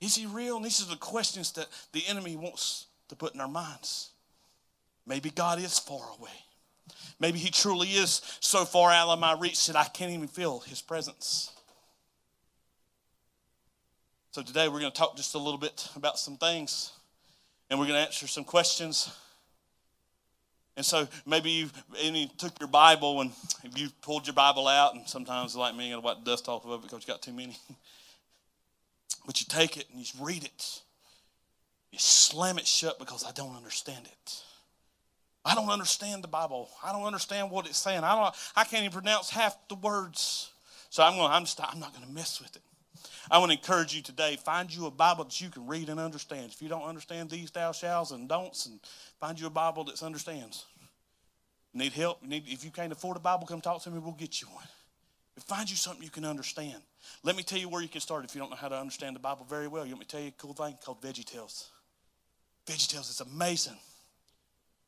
Is 0.01 0.15
He 0.15 0.25
real? 0.25 0.57
And 0.57 0.65
these 0.65 0.81
are 0.81 0.89
the 0.89 0.97
questions 0.97 1.51
that 1.53 1.67
the 1.93 2.03
enemy 2.07 2.35
wants 2.35 2.87
to 3.09 3.15
put 3.15 3.33
in 3.33 3.41
our 3.41 3.47
minds. 3.47 4.11
Maybe 5.05 5.29
God 5.29 5.59
is 5.59 5.79
far 5.79 6.03
away. 6.19 6.31
Maybe 7.19 7.39
He 7.39 7.49
truly 7.49 7.87
is 7.87 8.21
so 8.41 8.65
far 8.65 8.91
out 8.91 9.09
of 9.09 9.19
my 9.19 9.33
reach 9.33 9.67
that 9.67 9.75
I 9.75 9.85
can't 9.85 10.11
even 10.11 10.27
feel 10.27 10.59
His 10.59 10.81
presence. 10.81 11.51
So 14.31 14.43
today 14.43 14.67
we're 14.67 14.81
going 14.81 14.91
to 14.91 14.97
talk 14.97 15.15
just 15.15 15.33
a 15.33 15.39
little 15.39 15.57
bit 15.57 15.87
about 15.95 16.19
some 16.19 16.37
things 16.37 16.91
and 17.69 17.79
we're 17.79 17.85
going 17.85 17.99
to 17.99 18.05
answer 18.05 18.27
some 18.27 18.43
questions. 18.43 19.13
And 20.75 20.85
so 20.85 21.07
maybe 21.25 21.49
you 21.49 21.69
took 22.37 22.59
your 22.59 22.69
Bible 22.69 23.21
and 23.21 23.31
you 23.75 23.89
pulled 24.01 24.27
your 24.27 24.35
Bible 24.35 24.67
out, 24.67 24.93
and 24.93 25.07
sometimes 25.07 25.55
like 25.55 25.75
me, 25.75 25.89
you 25.89 25.95
got 25.95 26.01
to 26.01 26.05
wipe 26.05 26.23
dust 26.23 26.47
off 26.47 26.65
of 26.65 26.71
it 26.71 26.83
because 26.83 27.01
you 27.05 27.13
got 27.13 27.21
too 27.21 27.33
many. 27.33 27.57
but 29.25 29.39
you 29.39 29.47
take 29.49 29.77
it 29.77 29.87
and 29.91 29.99
you 29.99 30.23
read 30.23 30.43
it. 30.43 30.81
You 31.91 31.99
slam 31.99 32.57
it 32.57 32.67
shut 32.67 32.99
because 32.99 33.25
I 33.25 33.31
don't 33.31 33.55
understand 33.55 34.05
it. 34.05 34.41
I 35.43 35.55
don't 35.55 35.69
understand 35.69 36.23
the 36.23 36.27
Bible. 36.27 36.69
I 36.83 36.91
don't 36.91 37.05
understand 37.05 37.49
what 37.49 37.65
it's 37.65 37.77
saying. 37.77 38.03
I 38.03 38.15
don't. 38.15 38.35
I 38.55 38.65
can't 38.65 38.83
even 38.83 38.91
pronounce 38.91 39.29
half 39.29 39.57
the 39.69 39.75
words. 39.75 40.51
So 40.89 41.03
I'm 41.03 41.15
going. 41.15 41.31
I'm 41.31 41.45
just. 41.45 41.59
I'm 41.61 41.79
not 41.79 41.93
going 41.93 42.05
to 42.05 42.11
mess 42.11 42.41
with 42.41 42.55
it. 42.55 42.61
I 43.29 43.37
want 43.39 43.51
to 43.51 43.57
encourage 43.57 43.93
you 43.93 44.01
today. 44.01 44.37
Find 44.37 44.73
you 44.73 44.85
a 44.85 44.91
Bible 44.91 45.23
that 45.25 45.39
you 45.41 45.49
can 45.49 45.67
read 45.67 45.89
and 45.89 45.99
understand. 45.99 46.51
If 46.51 46.61
you 46.61 46.69
don't 46.69 46.83
understand 46.83 47.29
these 47.29 47.51
thou 47.51 47.71
shalls 47.71 48.11
and 48.11 48.27
don'ts, 48.27 48.65
and 48.65 48.79
find 49.19 49.39
you 49.39 49.47
a 49.47 49.51
Bible 49.51 49.83
that 49.85 50.01
understands. 50.03 50.65
Need 51.73 51.93
help? 51.93 52.23
Need, 52.23 52.43
if 52.47 52.63
you 52.65 52.71
can't 52.71 52.91
afford 52.91 53.17
a 53.17 53.19
Bible, 53.19 53.45
come 53.45 53.61
talk 53.61 53.83
to 53.83 53.91
me. 53.91 53.99
We'll 53.99 54.13
get 54.13 54.41
you 54.41 54.47
one. 54.47 54.65
Find 55.41 55.69
you 55.69 55.75
something 55.75 56.03
you 56.03 56.09
can 56.09 56.25
understand. 56.25 56.81
Let 57.23 57.35
me 57.35 57.43
tell 57.43 57.59
you 57.59 57.69
where 57.69 57.81
you 57.81 57.87
can 57.87 58.01
start 58.01 58.25
if 58.25 58.33
you 58.33 58.41
don't 58.41 58.49
know 58.49 58.55
how 58.55 58.69
to 58.69 58.77
understand 58.77 59.15
the 59.15 59.19
Bible 59.19 59.45
very 59.47 59.67
well. 59.67 59.85
You 59.85 59.91
want 59.91 59.99
me 59.99 60.05
to 60.05 60.11
tell 60.11 60.21
you 60.21 60.29
a 60.29 60.41
cool 60.41 60.53
thing 60.53 60.77
called 60.83 61.01
VeggieTales? 61.01 61.67
VeggieTales 62.65 63.09
is 63.09 63.21
amazing. 63.21 63.77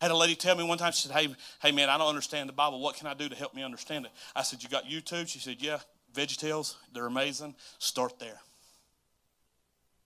I 0.01 0.05
had 0.05 0.11
a 0.11 0.17
lady 0.17 0.35
tell 0.35 0.55
me 0.55 0.63
one 0.63 0.77
time, 0.77 0.91
she 0.93 1.07
said, 1.07 1.15
hey, 1.15 1.35
hey 1.61 1.71
man, 1.71 1.89
I 1.89 1.97
don't 1.97 2.07
understand 2.07 2.47
the 2.47 2.53
Bible. 2.53 2.79
What 2.79 2.95
can 2.95 3.07
I 3.07 3.13
do 3.13 3.27
to 3.27 3.35
help 3.35 3.53
me 3.53 3.63
understand 3.63 4.05
it? 4.05 4.11
I 4.35 4.43
said, 4.43 4.63
You 4.63 4.69
got 4.69 4.85
YouTube? 4.85 5.27
She 5.27 5.39
said, 5.39 5.57
Yeah, 5.59 5.79
VeggieTales, 6.13 6.75
they're 6.93 7.05
amazing. 7.05 7.55
Start 7.77 8.19
there. 8.19 8.39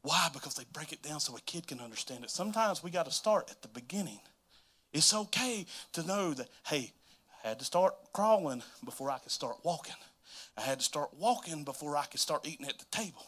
Why? 0.01 0.29
Because 0.33 0.55
they 0.55 0.65
break 0.73 0.91
it 0.91 1.01
down 1.01 1.19
so 1.19 1.35
a 1.35 1.41
kid 1.41 1.67
can 1.67 1.79
understand 1.79 2.23
it. 2.23 2.29
Sometimes 2.29 2.83
we 2.83 2.91
got 2.91 3.05
to 3.05 3.11
start 3.11 3.49
at 3.49 3.61
the 3.61 3.69
beginning. 3.69 4.19
It's 4.91 5.13
okay 5.13 5.65
to 5.93 6.05
know 6.05 6.33
that, 6.33 6.49
hey, 6.67 6.91
I 7.43 7.49
had 7.49 7.59
to 7.59 7.65
start 7.65 7.95
crawling 8.11 8.61
before 8.83 9.09
I 9.09 9.17
could 9.17 9.31
start 9.31 9.57
walking. 9.63 9.95
I 10.57 10.61
had 10.61 10.79
to 10.79 10.85
start 10.85 11.09
walking 11.17 11.63
before 11.63 11.97
I 11.97 12.05
could 12.05 12.19
start 12.19 12.47
eating 12.47 12.67
at 12.67 12.77
the 12.77 12.85
table. 12.91 13.25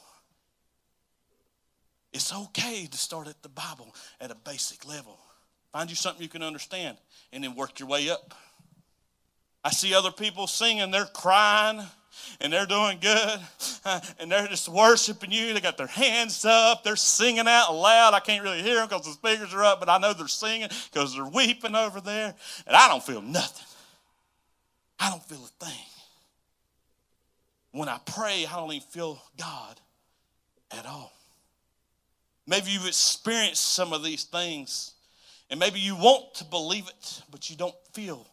It's 2.13 2.34
okay 2.34 2.86
to 2.86 2.98
start 2.98 3.27
at 3.27 3.41
the 3.41 3.50
Bible 3.50 3.94
at 4.22 4.32
a 4.32 4.36
basic 4.36 4.88
level. 4.88 5.17
Find 5.72 5.89
you 5.89 5.96
something 5.96 6.22
you 6.22 6.29
can 6.29 6.44
understand 6.44 6.98
and 7.34 7.44
then 7.44 7.55
work 7.55 7.79
your 7.79 7.89
way 7.89 8.10
up. 8.10 8.34
I 9.63 9.72
see 9.72 9.94
other 9.94 10.12
people 10.12 10.48
singing, 10.48 10.91
they're 10.91 11.05
crying 11.05 11.82
and 12.41 12.51
they're 12.51 12.65
doing 12.65 13.00
good 13.00 13.39
and 14.19 14.31
they're 14.31 14.48
just 14.48 14.69
worshiping 14.69 15.31
you. 15.31 15.53
They 15.53 15.62
got 15.62 15.77
their 15.77 15.88
hands 15.88 16.45
up, 16.45 16.84
they're 16.84 16.95
singing 16.95 17.48
out 17.48 17.74
loud. 17.74 18.13
I 18.13 18.19
can't 18.19 18.43
really 18.43 18.62
hear 18.62 18.75
them 18.75 18.88
because 18.88 19.05
the 19.05 19.12
speakers 19.12 19.53
are 19.53 19.63
up, 19.63 19.79
but 19.79 19.89
I 19.89 19.98
know 19.98 20.13
they're 20.13 20.27
singing 20.27 20.69
because 20.91 21.15
they're 21.15 21.25
weeping 21.25 21.75
over 21.75 22.01
there. 22.01 22.34
And 22.67 22.75
I 22.75 22.88
don't 22.88 23.03
feel 23.03 23.22
nothing. 23.22 23.65
I 25.00 25.10
don't 25.10 25.24
feel 25.24 25.43
a 25.43 25.65
thing. 25.65 25.86
When 27.72 27.89
I 27.89 28.00
pray, 28.05 28.45
I 28.45 28.55
don't 28.55 28.72
even 28.72 28.88
feel 28.88 29.22
God 29.38 29.79
at 30.72 30.86
all. 30.86 31.12
Maybe 32.48 32.72
you've 32.72 32.88
experienced 32.88 33.74
some 33.74 33.91
of 33.91 34.03
these 34.03 34.24
things 34.24 34.93
and 35.50 35.60
maybe 35.60 35.79
you 35.79 35.95
want 35.95 36.34
to 36.36 36.43
believe 36.45 36.88
it, 36.88 37.22
but 37.29 37.50
you 37.50 37.55
don't 37.55 37.75
feel 37.93 38.25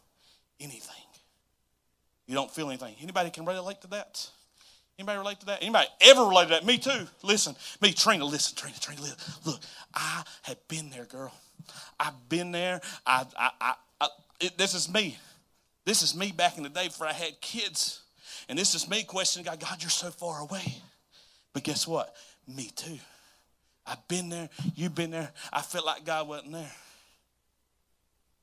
anything. 0.59 1.02
You 2.33 2.39
don't 2.39 2.49
feel 2.49 2.69
anything. 2.69 2.95
Anybody 2.99 3.29
can 3.29 3.45
relate 3.45 3.81
to 3.81 3.87
that? 3.89 4.27
Anybody 4.97 5.19
relate 5.19 5.39
to 5.41 5.45
that? 5.45 5.61
Anybody 5.61 5.85
ever 6.01 6.23
relate 6.23 6.45
to 6.45 6.49
that? 6.49 6.65
Me 6.65 6.79
too. 6.79 7.05
Listen, 7.21 7.55
me, 7.79 7.93
Trina, 7.93 8.25
listen, 8.25 8.57
Trina, 8.57 8.75
Trina, 8.79 9.01
listen. 9.01 9.17
Look, 9.45 9.59
I 9.93 10.23
have 10.41 10.57
been 10.67 10.89
there, 10.89 11.05
girl. 11.05 11.31
I've 11.99 12.27
been 12.29 12.51
there. 12.51 12.81
I, 13.05 13.27
I, 13.37 13.49
I, 13.61 13.73
I 14.01 14.07
it, 14.39 14.57
this 14.57 14.73
is 14.73 14.91
me. 14.91 15.15
This 15.85 16.01
is 16.01 16.17
me 16.17 16.31
back 16.31 16.57
in 16.57 16.63
the 16.63 16.69
day 16.69 16.87
before 16.87 17.05
I 17.05 17.13
had 17.13 17.39
kids. 17.39 18.01
And 18.49 18.57
this 18.57 18.73
is 18.73 18.89
me 18.89 19.03
questioning 19.03 19.45
God, 19.45 19.59
God, 19.59 19.83
you're 19.83 19.91
so 19.91 20.09
far 20.09 20.41
away. 20.41 20.73
But 21.53 21.63
guess 21.63 21.87
what? 21.87 22.15
Me 22.47 22.71
too. 22.75 22.97
I've 23.85 24.07
been 24.07 24.29
there. 24.29 24.49
You've 24.73 24.95
been 24.95 25.11
there. 25.11 25.29
I 25.51 25.61
felt 25.61 25.85
like 25.85 26.03
God 26.03 26.27
wasn't 26.27 26.53
there. 26.53 26.71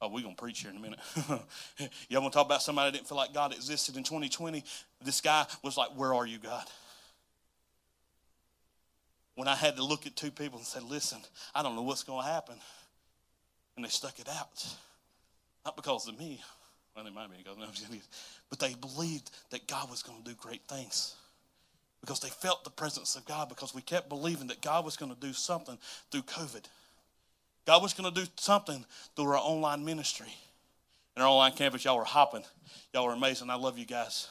Oh, 0.02 0.08
we're 0.08 0.22
going 0.22 0.34
to 0.34 0.42
preach 0.42 0.60
here 0.60 0.70
in 0.70 0.78
a 0.78 0.80
minute. 0.80 0.98
Y'all 2.08 2.22
want 2.22 2.32
to 2.32 2.38
talk 2.38 2.46
about 2.46 2.62
somebody 2.62 2.90
that 2.90 2.96
didn't 2.96 3.08
feel 3.08 3.18
like 3.18 3.34
God 3.34 3.52
existed 3.52 3.96
in 3.96 4.02
2020? 4.02 4.64
This 5.04 5.20
guy 5.20 5.44
was 5.62 5.76
like, 5.76 5.90
Where 5.90 6.14
are 6.14 6.26
you, 6.26 6.38
God? 6.38 6.64
When 9.34 9.46
I 9.46 9.54
had 9.54 9.76
to 9.76 9.84
look 9.84 10.06
at 10.06 10.16
two 10.16 10.30
people 10.30 10.58
and 10.58 10.66
say, 10.66 10.80
Listen, 10.80 11.18
I 11.54 11.62
don't 11.62 11.76
know 11.76 11.82
what's 11.82 12.02
going 12.02 12.24
to 12.24 12.30
happen. 12.30 12.56
And 13.76 13.84
they 13.84 13.90
stuck 13.90 14.18
it 14.18 14.28
out. 14.28 14.66
Not 15.64 15.76
because 15.76 16.08
of 16.08 16.18
me. 16.18 16.40
Well, 16.96 17.06
it 17.06 17.14
might 17.14 17.30
be 17.30 17.36
because 17.38 17.56
but 18.48 18.58
they 18.58 18.74
believed 18.74 19.30
that 19.50 19.66
God 19.68 19.90
was 19.90 20.02
going 20.02 20.22
to 20.22 20.28
do 20.28 20.34
great 20.36 20.62
things 20.68 21.14
because 22.00 22.20
they 22.20 22.28
felt 22.28 22.64
the 22.64 22.70
presence 22.70 23.14
of 23.16 23.24
God 23.26 23.48
because 23.48 23.74
we 23.74 23.82
kept 23.82 24.08
believing 24.08 24.48
that 24.48 24.60
God 24.60 24.84
was 24.84 24.96
going 24.96 25.14
to 25.14 25.20
do 25.20 25.32
something 25.32 25.78
through 26.10 26.22
COVID. 26.22 26.64
God 27.66 27.82
was 27.82 27.94
going 27.94 28.12
to 28.12 28.20
do 28.20 28.26
something 28.36 28.84
through 29.16 29.26
our 29.26 29.36
online 29.36 29.84
ministry. 29.84 30.32
And 31.14 31.22
our 31.22 31.28
online 31.28 31.52
campus, 31.52 31.84
y'all 31.84 31.98
were 31.98 32.04
hopping. 32.04 32.44
Y'all 32.92 33.06
were 33.06 33.12
amazing. 33.12 33.50
I 33.50 33.56
love 33.56 33.78
you 33.78 33.86
guys. 33.86 34.28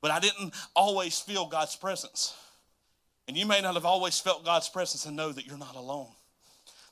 But 0.00 0.10
I 0.10 0.20
didn't 0.20 0.54
always 0.74 1.18
feel 1.18 1.46
God's 1.46 1.76
presence. 1.76 2.36
And 3.26 3.36
you 3.36 3.46
may 3.46 3.60
not 3.60 3.74
have 3.74 3.84
always 3.84 4.18
felt 4.18 4.44
God's 4.44 4.68
presence 4.68 5.06
and 5.06 5.16
know 5.16 5.32
that 5.32 5.46
you're 5.46 5.58
not 5.58 5.76
alone. 5.76 6.08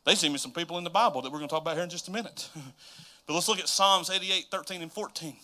They 0.04 0.14
see 0.14 0.28
me 0.28 0.38
some 0.38 0.52
people 0.52 0.78
in 0.78 0.84
the 0.84 0.90
Bible 0.90 1.22
that 1.22 1.32
we're 1.32 1.38
going 1.38 1.48
to 1.48 1.52
talk 1.52 1.62
about 1.62 1.74
here 1.74 1.82
in 1.82 1.90
just 1.90 2.08
a 2.08 2.12
minute. 2.12 2.48
but 3.26 3.34
let's 3.34 3.48
look 3.48 3.58
at 3.58 3.68
Psalms 3.68 4.10
88, 4.10 4.46
13, 4.50 4.82
and 4.82 4.92
14. 4.92 5.36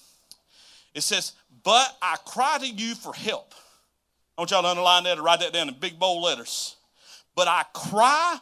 It 0.94 1.02
says, 1.02 1.32
But 1.64 1.96
I 2.00 2.16
cry 2.24 2.58
to 2.58 2.68
you 2.68 2.94
for 2.94 3.14
help. 3.14 3.54
I 4.36 4.42
want 4.42 4.50
y'all 4.50 4.62
to 4.62 4.68
underline 4.68 5.04
that 5.04 5.18
or 5.18 5.22
write 5.22 5.40
that 5.40 5.52
down 5.52 5.68
in 5.68 5.74
big 5.78 5.98
bold 5.98 6.22
letters. 6.22 6.76
But 7.34 7.48
I 7.48 7.64
cry 7.74 8.38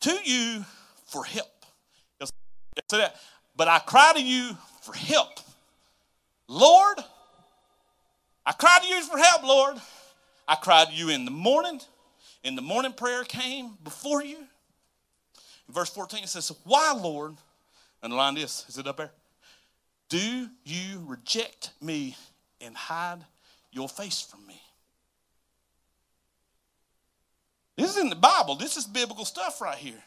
to 0.00 0.18
you 0.24 0.64
for 1.08 1.24
help. 1.24 1.48
Say 2.90 2.98
that. 2.98 3.16
But 3.56 3.68
I 3.68 3.80
cry 3.80 4.12
to 4.14 4.22
you 4.22 4.56
for 4.82 4.94
help. 4.94 5.40
Lord, 6.46 6.98
I 8.46 8.52
cry 8.52 8.78
to 8.80 8.88
you 8.88 9.02
for 9.02 9.18
help, 9.18 9.42
Lord. 9.42 9.76
I 10.46 10.54
cried 10.54 10.88
to 10.88 10.94
you 10.94 11.10
in 11.10 11.24
the 11.24 11.30
morning. 11.30 11.80
In 12.44 12.54
the 12.56 12.62
morning 12.62 12.92
prayer 12.92 13.24
came 13.24 13.72
before 13.84 14.24
you. 14.24 14.38
Verse 15.68 15.90
14 15.90 16.22
it 16.22 16.28
says, 16.28 16.52
Why, 16.64 16.92
Lord? 16.92 17.34
Underline 18.02 18.36
this. 18.36 18.64
Is 18.68 18.78
it 18.78 18.86
up 18.86 18.96
there? 18.96 19.10
Do 20.08 20.48
you 20.64 21.04
reject 21.06 21.72
me 21.82 22.16
and 22.60 22.74
hide 22.74 23.18
your 23.70 23.88
face 23.88 24.22
from 24.22 24.46
me? 24.46 24.62
This 27.76 27.90
is 27.90 27.98
in 27.98 28.08
the 28.08 28.16
Bible. 28.16 28.54
This 28.54 28.76
is 28.76 28.86
biblical 28.86 29.26
stuff 29.26 29.60
right 29.60 29.76
here. 29.76 30.02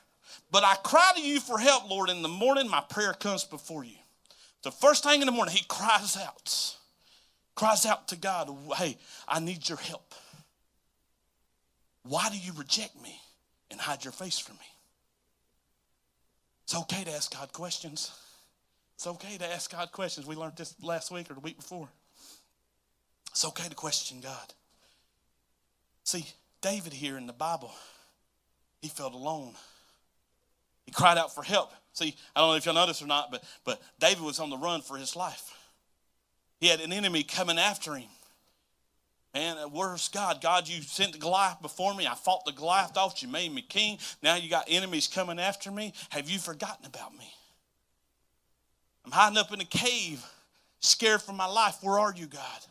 But 0.52 0.64
I 0.64 0.76
cry 0.76 1.12
to 1.16 1.22
you 1.22 1.40
for 1.40 1.58
help, 1.58 1.90
Lord. 1.90 2.10
In 2.10 2.22
the 2.22 2.28
morning, 2.28 2.70
my 2.70 2.82
prayer 2.82 3.14
comes 3.14 3.44
before 3.44 3.84
you. 3.84 3.96
The 4.64 4.72
first 4.72 5.04
thing 5.04 5.22
in 5.22 5.26
the 5.26 5.32
morning, 5.32 5.56
he 5.56 5.66
cries 5.68 6.18
out, 6.18 6.76
cries 7.56 7.86
out 7.86 8.08
to 8.10 8.16
God, 8.16 8.50
Hey, 8.78 8.98
I 9.28 9.40
need 9.40 9.68
your 9.68 9.78
help. 9.78 10.14
Why 12.04 12.30
do 12.30 12.38
you 12.38 12.54
reject 12.54 13.02
me 13.02 13.20
and 13.70 13.80
hide 13.80 14.04
your 14.04 14.12
face 14.12 14.40
from 14.40 14.56
me? 14.58 14.66
It's 16.64 16.76
okay 16.76 17.04
to 17.04 17.12
ask 17.12 17.34
God 17.34 17.52
questions. 17.54 18.12
It's 18.96 19.08
okay 19.08 19.38
to 19.38 19.52
ask 19.52 19.72
God 19.72 19.92
questions. 19.92 20.28
We 20.28 20.36
learned 20.36 20.58
this 20.58 20.76
last 20.82 21.12
week 21.12 21.30
or 21.30 21.34
the 21.34 21.40
week 21.40 21.58
before. 21.58 21.90
It's 23.32 23.46
okay 23.46 23.68
to 23.68 23.76
question 23.76 24.22
God. 24.22 24.54
See, 26.04 26.26
David 26.62 26.94
here 26.94 27.18
in 27.18 27.28
the 27.28 27.34
Bible, 27.34 27.72
he 28.82 28.90
felt 28.90 29.14
alone. 29.14 29.54
He 30.92 30.94
cried 30.94 31.18
out 31.18 31.34
for 31.34 31.42
help. 31.42 31.72
See, 31.94 32.14
I 32.36 32.42
don't 32.42 32.50
know 32.50 32.56
if 32.56 32.66
y'all 32.66 32.76
know 32.76 32.86
this 32.86 33.02
or 33.02 33.08
not, 33.08 33.32
but, 33.32 33.42
but 33.64 33.82
David 33.98 34.24
was 34.24 34.42
on 34.42 34.50
the 34.50 34.58
run 34.58 34.82
for 34.82 34.98
his 34.98 35.16
life. 35.16 35.58
He 36.60 36.68
had 36.68 36.82
an 36.82 36.92
enemy 36.92 37.24
coming 37.24 37.58
after 37.58 37.96
him. 37.96 38.10
Man, 39.34 39.56
where's 39.72 40.10
God? 40.10 40.42
God, 40.42 40.68
you 40.68 40.82
sent 40.82 41.18
Goliath 41.18 41.62
before 41.62 41.94
me. 41.94 42.08
I 42.08 42.14
fought 42.14 42.44
the 42.44 42.52
Goliath 42.52 42.98
off. 42.98 43.24
You 43.24 43.30
made 43.30 43.54
me 43.54 43.62
king. 43.62 44.00
Now 44.22 44.36
you 44.36 44.50
got 44.50 44.66
enemies 44.68 45.08
coming 45.08 45.40
after 45.40 45.72
me. 45.72 45.94
Have 46.10 46.30
you 46.30 46.40
forgotten 46.40 46.86
about 46.86 47.18
me? 47.18 47.34
I'm 49.06 49.12
hiding 49.14 49.38
up 49.38 49.54
in 49.54 49.62
a 49.62 49.66
cave, 49.66 50.26
scared 50.82 51.22
for 51.22 51.32
my 51.32 51.48
life. 51.48 51.78
Where 51.82 52.00
are 52.00 52.14
you, 52.14 52.26
God? 52.26 52.66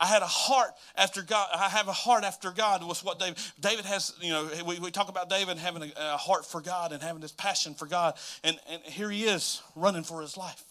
I 0.00 0.06
had 0.06 0.22
a 0.22 0.26
heart 0.26 0.70
after 0.96 1.22
God. 1.22 1.48
I 1.54 1.68
have 1.68 1.86
a 1.86 1.92
heart 1.92 2.24
after 2.24 2.50
God 2.50 2.82
was 2.82 3.04
what 3.04 3.18
David. 3.18 3.38
David 3.60 3.84
has, 3.84 4.12
you 4.20 4.30
know, 4.30 4.48
we, 4.66 4.78
we 4.80 4.90
talk 4.90 5.08
about 5.08 5.30
David 5.30 5.56
having 5.56 5.82
a, 5.82 5.92
a 5.96 6.16
heart 6.16 6.44
for 6.44 6.60
God 6.60 6.92
and 6.92 7.00
having 7.00 7.20
this 7.20 7.32
passion 7.32 7.74
for 7.74 7.86
God. 7.86 8.14
And, 8.42 8.58
and 8.68 8.82
here 8.82 9.08
he 9.08 9.24
is 9.24 9.62
running 9.76 10.02
for 10.02 10.20
his 10.20 10.36
life, 10.36 10.62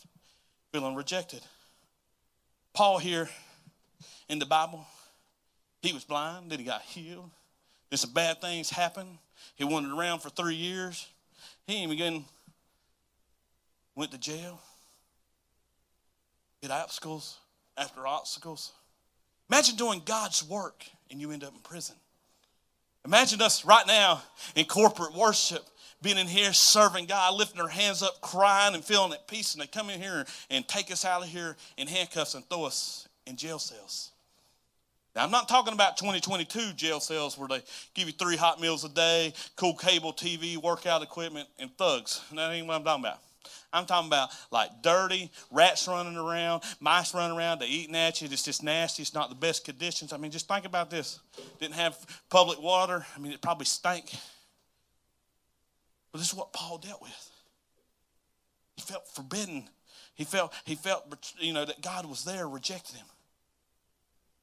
feeling 0.72 0.96
rejected. 0.96 1.42
Paul 2.74 2.98
here 2.98 3.30
in 4.28 4.40
the 4.40 4.46
Bible, 4.46 4.86
he 5.82 5.94
was 5.94 6.04
blind, 6.04 6.52
then 6.52 6.60
he 6.60 6.66
got 6.66 6.82
healed. 6.82 7.30
Then 7.90 7.98
some 7.98 8.12
bad 8.12 8.42
things 8.42 8.70
happened. 8.70 9.18
He 9.56 9.64
wandered 9.64 9.98
around 9.98 10.20
for 10.20 10.30
three 10.30 10.56
years. 10.56 11.08
He 11.66 11.84
even 11.84 12.26
went 13.96 14.12
to 14.12 14.18
jail. 14.18 14.60
Hit 16.62 16.72
obstacles 16.72 17.38
after 17.78 18.06
obstacles. 18.06 18.74
Imagine 19.54 19.76
doing 19.76 20.02
God's 20.04 20.44
work 20.44 20.84
and 21.12 21.22
you 21.22 21.30
end 21.30 21.44
up 21.44 21.54
in 21.54 21.60
prison. 21.60 21.96
Imagine 23.06 23.40
us 23.40 23.64
right 23.64 23.86
now 23.86 24.24
in 24.56 24.66
corporate 24.66 25.14
worship 25.14 25.64
being 26.02 26.18
in 26.18 26.26
here 26.26 26.52
serving 26.54 27.06
God, 27.06 27.36
lifting 27.36 27.60
their 27.60 27.68
hands 27.68 28.02
up, 28.02 28.20
crying 28.20 28.74
and 28.74 28.84
feeling 28.84 29.14
at 29.14 29.28
peace, 29.28 29.54
and 29.54 29.62
they 29.62 29.68
come 29.68 29.92
in 29.92 30.02
here 30.02 30.26
and 30.50 30.68
take 30.68 30.92
us 30.92 31.06
out 31.06 31.22
of 31.22 31.28
here 31.28 31.56
in 31.78 31.88
handcuffs 31.88 32.34
and 32.34 32.44
throw 32.50 32.64
us 32.64 33.08
in 33.28 33.36
jail 33.36 33.60
cells. 33.60 34.10
Now, 35.16 35.24
I'm 35.24 35.30
not 35.30 35.48
talking 35.48 35.76
about 35.76 35.98
2022 35.98 36.74
jail 36.74 37.00
cells 37.00 37.38
where 37.38 37.48
they 37.48 37.62
give 37.94 38.08
you 38.08 38.14
three 38.14 38.36
hot 38.36 38.60
meals 38.60 38.84
a 38.84 38.90
day, 38.90 39.36
cool 39.56 39.76
cable 39.76 40.14
TV, 40.14 40.58
workout 40.58 41.04
equipment, 41.04 41.48
and 41.60 41.70
thugs. 41.78 42.24
That 42.34 42.54
ain't 42.54 42.66
what 42.66 42.78
I'm 42.78 42.84
talking 42.84 43.06
about. 43.06 43.20
I'm 43.72 43.86
talking 43.86 44.08
about 44.08 44.30
like 44.52 44.82
dirty, 44.82 45.32
rats 45.52 45.88
running 45.88 46.18
around, 46.18 46.64
mice 46.80 47.14
running 47.14 47.38
around, 47.38 47.60
they 47.60 47.68
eating 47.68 47.96
at 47.96 48.22
you. 48.22 48.28
It's 48.32 48.44
just 48.44 48.64
nasty. 48.64 49.02
It's 49.02 49.14
not 49.14 49.30
the 49.30 49.36
best 49.36 49.66
conditions. 49.66 50.14
I 50.14 50.18
mean, 50.18 50.32
just 50.32 50.48
think 50.48 50.66
about 50.66 50.90
this. 50.90 51.20
Didn't 51.60 51.76
have 51.76 51.98
public 52.30 52.62
water. 52.62 53.06
I 53.16 53.20
mean, 53.20 53.32
it 53.32 53.42
probably 53.42 53.66
stank. 53.66 54.12
But 56.12 56.20
this 56.20 56.28
is 56.28 56.36
what 56.36 56.54
Paul 56.54 56.78
dealt 56.78 57.02
with. 57.02 57.30
He 58.76 58.82
felt 58.82 59.08
forbidden. 59.14 59.70
He 60.16 60.24
felt, 60.24 60.54
he 60.66 60.76
felt 60.76 61.34
you 61.40 61.54
know, 61.54 61.66
that 61.66 61.82
God 61.82 62.06
was 62.06 62.24
there 62.24 62.48
rejecting 62.48 62.98
him. 62.98 63.06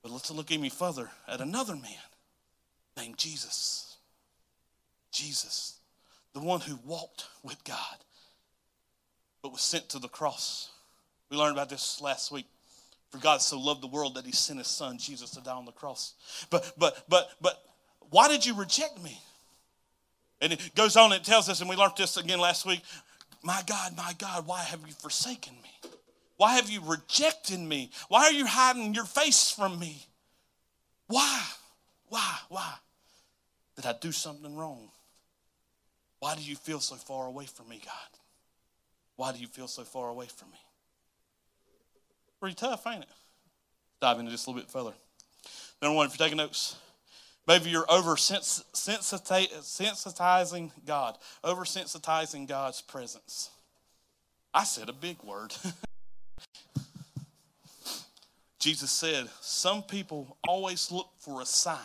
But 0.03 0.13
let's 0.13 0.31
look 0.31 0.51
even 0.51 0.71
further 0.71 1.11
at 1.29 1.41
another 1.41 1.77
man 1.77 1.93
named 2.97 3.19
Jesus. 3.19 3.97
Jesus, 5.13 5.79
the 6.35 6.41
one 6.41 6.61
who 6.61 6.79
walked 6.85 7.27
with 7.43 7.63
God, 7.65 7.97
but 9.43 9.53
was 9.53 9.63
sent 9.63 9.89
to 9.91 9.99
the 9.99 10.09
cross. 10.09 10.71
We 11.31 11.37
learned 11.37 11.57
about 11.57 11.69
this 11.69 12.01
last 12.01 12.31
week. 12.33 12.47
For 13.11 13.19
God 13.19 13.43
so 13.43 13.59
loved 13.59 13.83
the 13.83 13.89
world 13.89 14.15
that 14.15 14.25
he 14.25 14.33
sent 14.33 14.59
his 14.59 14.69
son 14.69 14.99
Jesus 14.99 15.31
to 15.31 15.41
die 15.41 15.53
on 15.53 15.65
the 15.65 15.73
cross. 15.73 16.15
But 16.49 16.73
but 16.79 17.05
but 17.09 17.31
but 17.41 17.61
why 18.11 18.29
did 18.29 18.47
you 18.47 18.55
reject 18.55 19.03
me? 19.03 19.21
And 20.41 20.53
it 20.53 20.75
goes 20.75 20.97
on 20.97 21.13
and 21.13 21.21
it 21.21 21.25
tells 21.25 21.49
us, 21.49 21.61
and 21.61 21.69
we 21.69 21.77
learned 21.77 21.95
this 21.97 22.17
again 22.17 22.39
last 22.39 22.65
week. 22.65 22.83
My 23.43 23.63
God, 23.67 23.97
my 23.97 24.15
God, 24.19 24.47
why 24.47 24.63
have 24.63 24.81
you 24.87 24.93
forsaken 24.93 25.55
me? 25.63 25.91
Why 26.37 26.55
have 26.55 26.71
you 26.71 26.81
rejected 26.87 27.61
me? 27.61 27.91
Why 28.09 28.25
are 28.25 28.33
you 28.33 28.47
hiding 28.47 28.95
your 28.95 29.05
face 29.05 29.51
from 29.51 29.79
me? 29.79 30.07
Why? 31.09 31.43
Why? 32.09 32.37
Why? 32.49 32.75
Did 33.77 33.87
I 33.87 33.95
do 34.01 34.13
something 34.13 34.57
wrong? 34.57 34.89
Why 36.21 36.35
do 36.37 36.43
you 36.43 36.57
feel 36.57 36.81
so 36.81 36.97
far 36.97 37.27
away 37.27 37.47
from 37.47 37.69
me, 37.69 37.81
God? 37.85 38.21
Why 39.21 39.33
do 39.33 39.39
you 39.39 39.49
feel 39.49 39.69
so 39.69 39.85
far 39.85 40.09
away 40.09 40.29
from 40.35 40.51
me? 40.51 40.57
Pretty 42.41 42.55
tough, 42.55 42.87
ain't 42.87 43.03
it? 43.03 43.09
Dive 44.01 44.19
into 44.19 44.31
this 44.31 44.47
a 44.47 44.49
little 44.49 44.63
bit 44.63 44.71
further. 44.71 44.95
Number 45.83 45.95
one, 45.95 46.07
if 46.07 46.19
you're 46.19 46.27
taking 46.27 46.39
notes, 46.39 46.77
maybe 47.47 47.69
you're 47.69 47.85
oversensitizing 47.85 50.71
God, 50.87 51.19
oversensitizing 51.45 52.49
God's 52.49 52.81
presence. 52.81 53.51
I 54.55 54.65
said 54.65 54.89
a 54.89 54.95
big 54.95 55.23
word. 55.23 55.55
Jesus 58.59 58.91
said, 58.91 59.29
Some 59.43 59.83
people 59.83 60.39
always 60.49 60.91
look 60.91 61.11
for 61.19 61.43
a 61.43 61.47
sign. 61.47 61.77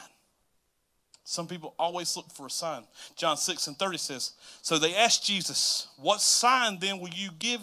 Some 1.27 1.47
people 1.47 1.73
always 1.79 2.15
look 2.15 2.31
for 2.31 2.45
a 2.45 2.51
sign. 2.51 2.83
John 3.15 3.35
6 3.35 3.65
and 3.65 3.77
30 3.77 3.97
says, 3.97 4.33
So 4.61 4.77
they 4.77 4.95
asked 4.95 5.25
Jesus, 5.25 5.87
What 5.97 6.21
sign 6.21 6.77
then 6.79 6.99
will 6.99 7.09
you 7.09 7.31
give, 7.39 7.61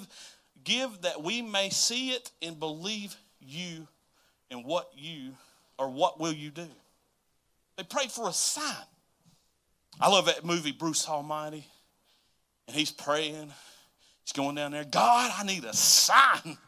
give 0.65 1.03
that 1.03 1.23
we 1.23 1.41
may 1.43 1.71
see 1.71 2.11
it 2.11 2.33
and 2.43 2.59
believe 2.59 3.15
you 3.41 3.87
and 4.51 4.65
what 4.65 4.91
you, 4.97 5.35
or 5.79 5.89
what 5.89 6.19
will 6.19 6.33
you 6.33 6.51
do? 6.51 6.67
They 7.77 7.85
prayed 7.85 8.11
for 8.11 8.29
a 8.29 8.33
sign. 8.33 8.85
I 10.01 10.09
love 10.09 10.27
that 10.27 10.45
movie, 10.45 10.73
Bruce 10.73 11.09
Almighty. 11.09 11.65
And 12.67 12.77
he's 12.77 12.91
praying. 12.91 13.53
He's 14.25 14.33
going 14.35 14.57
down 14.57 14.73
there, 14.73 14.85
God, 14.85 15.33
I 15.37 15.45
need 15.45 15.65
a 15.65 15.73
sign. 15.73 16.59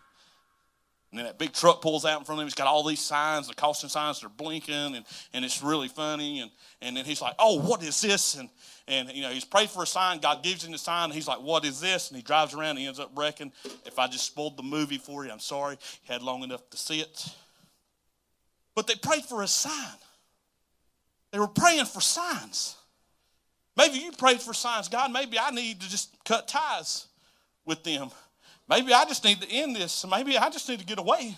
And 1.15 1.21
then 1.21 1.27
that 1.27 1.39
big 1.39 1.53
truck 1.53 1.81
pulls 1.81 2.05
out 2.05 2.19
in 2.19 2.25
front 2.25 2.41
of 2.41 2.43
him. 2.43 2.47
He's 2.49 2.57
got 2.57 2.67
all 2.67 2.83
these 2.83 2.99
signs, 2.99 3.47
the 3.47 3.55
caution 3.55 3.89
signs 3.89 4.25
are 4.25 4.29
blinking, 4.29 4.97
and, 4.97 5.05
and 5.33 5.45
it's 5.45 5.63
really 5.63 5.87
funny. 5.87 6.41
And, 6.41 6.51
and 6.83 6.97
then 6.97 7.05
he's 7.05 7.23
like, 7.23 7.37
Oh, 7.39 7.61
what 7.61 7.85
is 7.85 8.01
this? 8.01 8.35
And, 8.35 8.49
and 8.89 9.09
you 9.13 9.23
know, 9.23 9.31
he's 9.31 9.45
prayed 9.45 9.71
for 9.71 9.85
a 9.85 9.87
sign. 9.87 10.19
God 10.19 10.43
gives 10.43 10.65
him 10.65 10.73
the 10.73 10.79
sign. 10.79 11.13
He's 11.13 11.29
like, 11.29 11.41
What 11.41 11.65
is 11.65 11.81
this? 11.81 12.09
And 12.09 12.17
he 12.17 12.23
drives 12.25 12.53
around 12.53 12.71
and 12.71 12.79
he 12.81 12.87
ends 12.89 12.99
up 12.99 13.13
wrecking. 13.15 13.53
If 13.87 14.01
I 14.01 14.09
just 14.09 14.27
spoiled 14.27 14.57
the 14.57 14.65
movie 14.65 14.99
for 14.99 15.25
you, 15.25 15.31
I'm 15.31 15.39
sorry. 15.39 15.79
You 16.03 16.13
had 16.13 16.21
long 16.21 16.43
enough 16.43 16.69
to 16.71 16.77
see 16.77 16.99
it. 16.99 17.29
But 18.75 18.89
they 18.89 18.97
prayed 18.97 19.25
for 19.25 19.43
a 19.43 19.47
sign. 19.47 19.99
They 21.31 21.39
were 21.39 21.47
praying 21.47 21.85
for 21.85 22.01
signs. 22.01 22.75
Maybe 23.77 23.99
you 23.99 24.11
prayed 24.11 24.41
for 24.41 24.53
signs. 24.53 24.89
God, 24.89 25.13
maybe 25.13 25.39
I 25.39 25.53
need 25.53 25.81
to 25.81 25.89
just 25.89 26.11
cut 26.25 26.49
ties 26.49 27.07
with 27.65 27.85
them. 27.85 28.11
Maybe 28.69 28.93
I 28.93 29.05
just 29.05 29.25
need 29.25 29.41
to 29.43 29.51
end 29.51 29.77
this. 29.77 30.05
Maybe 30.09 30.39
I 30.39 30.49
just 30.51 30.69
need 30.69 30.79
to 30.79 30.87
get 30.87 30.99
away. 30.99 31.37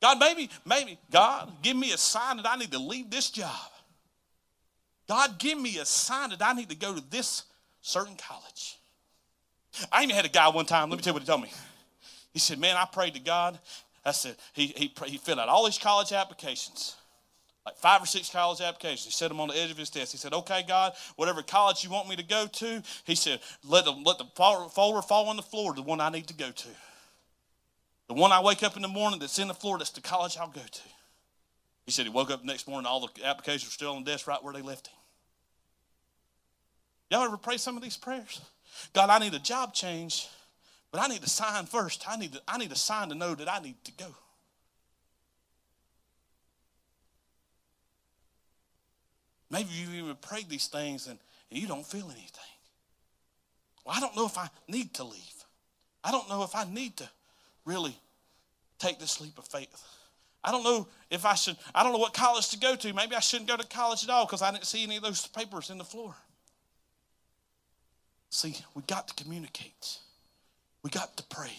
God, 0.00 0.18
maybe, 0.18 0.50
maybe, 0.64 0.98
God, 1.10 1.52
give 1.62 1.76
me 1.76 1.92
a 1.92 1.98
sign 1.98 2.38
that 2.38 2.46
I 2.46 2.56
need 2.56 2.72
to 2.72 2.78
leave 2.78 3.10
this 3.10 3.30
job. 3.30 3.70
God, 5.08 5.38
give 5.38 5.60
me 5.60 5.78
a 5.78 5.84
sign 5.84 6.30
that 6.30 6.42
I 6.42 6.52
need 6.54 6.68
to 6.70 6.74
go 6.74 6.94
to 6.94 7.02
this 7.10 7.44
certain 7.82 8.16
college. 8.16 8.78
I 9.92 10.02
even 10.02 10.14
had 10.14 10.24
a 10.24 10.28
guy 10.28 10.48
one 10.48 10.66
time, 10.66 10.90
let 10.90 10.96
me 10.96 11.02
tell 11.02 11.12
you 11.12 11.14
what 11.14 11.22
he 11.22 11.26
told 11.26 11.42
me. 11.42 11.52
He 12.32 12.40
said, 12.40 12.58
Man, 12.58 12.76
I 12.76 12.84
prayed 12.84 13.14
to 13.14 13.20
God. 13.20 13.58
I 14.04 14.10
said, 14.10 14.34
he, 14.52 14.66
he, 14.76 14.92
he 15.06 15.16
filled 15.16 15.38
out 15.38 15.48
all 15.48 15.64
these 15.64 15.78
college 15.78 16.12
applications 16.12 16.96
like 17.64 17.76
five 17.76 18.02
or 18.02 18.06
six 18.06 18.28
college 18.28 18.60
applications. 18.60 19.04
He 19.04 19.10
set 19.12 19.28
them 19.28 19.40
on 19.40 19.48
the 19.48 19.56
edge 19.56 19.70
of 19.70 19.78
his 19.78 19.90
desk. 19.90 20.12
He 20.12 20.18
said, 20.18 20.34
Okay, 20.34 20.64
God, 20.66 20.94
whatever 21.16 21.42
college 21.42 21.84
you 21.84 21.90
want 21.90 22.08
me 22.08 22.16
to 22.16 22.22
go 22.22 22.46
to, 22.46 22.82
he 23.04 23.14
said, 23.14 23.40
let 23.64 23.84
the, 23.84 23.92
let 23.92 24.18
the 24.18 24.24
folder 24.34 25.02
fall 25.02 25.28
on 25.28 25.36
the 25.36 25.42
floor, 25.42 25.74
the 25.74 25.82
one 25.82 26.00
I 26.00 26.10
need 26.10 26.26
to 26.28 26.34
go 26.34 26.50
to. 26.50 26.68
The 28.08 28.14
one 28.14 28.32
I 28.32 28.40
wake 28.40 28.62
up 28.62 28.76
in 28.76 28.82
the 28.82 28.88
morning 28.88 29.20
that's 29.20 29.38
in 29.38 29.48
the 29.48 29.54
floor, 29.54 29.78
that's 29.78 29.90
the 29.90 30.00
college 30.00 30.36
I'll 30.36 30.48
go 30.48 30.60
to. 30.60 30.82
He 31.86 31.92
said 31.92 32.04
he 32.04 32.12
woke 32.12 32.30
up 32.30 32.40
the 32.40 32.46
next 32.46 32.68
morning, 32.68 32.86
all 32.86 33.00
the 33.00 33.26
applications 33.26 33.66
were 33.66 33.72
still 33.72 33.92
on 33.92 34.04
the 34.04 34.10
desk 34.10 34.26
right 34.26 34.42
where 34.42 34.52
they 34.52 34.62
left 34.62 34.88
him. 34.88 34.94
Y'all 37.10 37.24
ever 37.24 37.36
pray 37.36 37.56
some 37.56 37.76
of 37.76 37.82
these 37.82 37.96
prayers? 37.96 38.40
God, 38.92 39.10
I 39.10 39.18
need 39.18 39.34
a 39.34 39.38
job 39.38 39.74
change, 39.74 40.28
but 40.90 41.00
I 41.00 41.08
need 41.08 41.22
a 41.22 41.28
sign 41.28 41.66
first. 41.66 42.04
I 42.08 42.16
need, 42.16 42.32
to, 42.32 42.42
I 42.48 42.58
need 42.58 42.72
a 42.72 42.76
sign 42.76 43.08
to 43.10 43.14
know 43.14 43.34
that 43.34 43.50
I 43.52 43.60
need 43.60 43.76
to 43.84 43.92
go. 43.92 44.06
Maybe 49.52 49.68
you 49.70 50.02
even 50.02 50.16
prayed 50.16 50.48
these 50.48 50.66
things 50.66 51.06
and, 51.06 51.18
you 51.54 51.66
don't 51.68 51.84
feel 51.84 52.06
anything. 52.06 52.40
Well, 53.84 53.94
I 53.94 54.00
don't 54.00 54.16
know 54.16 54.24
if 54.24 54.38
I 54.38 54.48
need 54.68 54.94
to 54.94 55.04
leave. 55.04 55.44
I 56.02 56.10
don't 56.10 56.26
know 56.30 56.44
if 56.44 56.56
I 56.56 56.64
need 56.64 56.96
to 56.96 57.08
really 57.66 57.94
take 58.78 58.98
this 58.98 59.20
leap 59.20 59.36
of 59.36 59.44
faith. 59.44 59.84
I 60.42 60.50
don't 60.50 60.64
know 60.64 60.88
if 61.10 61.26
I 61.26 61.34
should, 61.34 61.58
I 61.74 61.82
don't 61.82 61.92
know 61.92 61.98
what 61.98 62.14
college 62.14 62.48
to 62.48 62.58
go 62.58 62.74
to. 62.74 62.94
Maybe 62.94 63.14
I 63.14 63.20
shouldn't 63.20 63.50
go 63.50 63.56
to 63.58 63.66
college 63.66 64.02
at 64.02 64.08
all 64.08 64.24
because 64.24 64.40
I 64.40 64.50
didn't 64.50 64.64
see 64.64 64.82
any 64.82 64.96
of 64.96 65.02
those 65.02 65.26
papers 65.26 65.68
in 65.68 65.76
the 65.76 65.84
floor. 65.84 66.14
See, 68.30 68.56
we 68.74 68.80
got 68.86 69.08
to 69.08 69.22
communicate. 69.22 69.98
We 70.82 70.88
got 70.88 71.14
to 71.18 71.22
pray. 71.24 71.52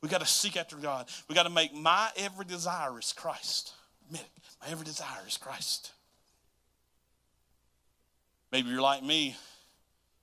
We 0.00 0.08
got 0.08 0.20
to 0.20 0.28
seek 0.28 0.56
after 0.56 0.76
God. 0.76 1.08
We 1.28 1.34
got 1.34 1.42
to 1.42 1.50
make 1.50 1.74
my 1.74 2.10
every 2.16 2.44
desire 2.44 2.96
is 3.00 3.12
Christ. 3.12 3.72
Admit 4.06 4.22
it. 4.22 4.42
My 4.62 4.70
every 4.70 4.84
desire 4.84 5.26
is 5.26 5.36
Christ. 5.36 5.90
Maybe 8.54 8.70
you're 8.70 8.80
like 8.80 9.02
me 9.02 9.34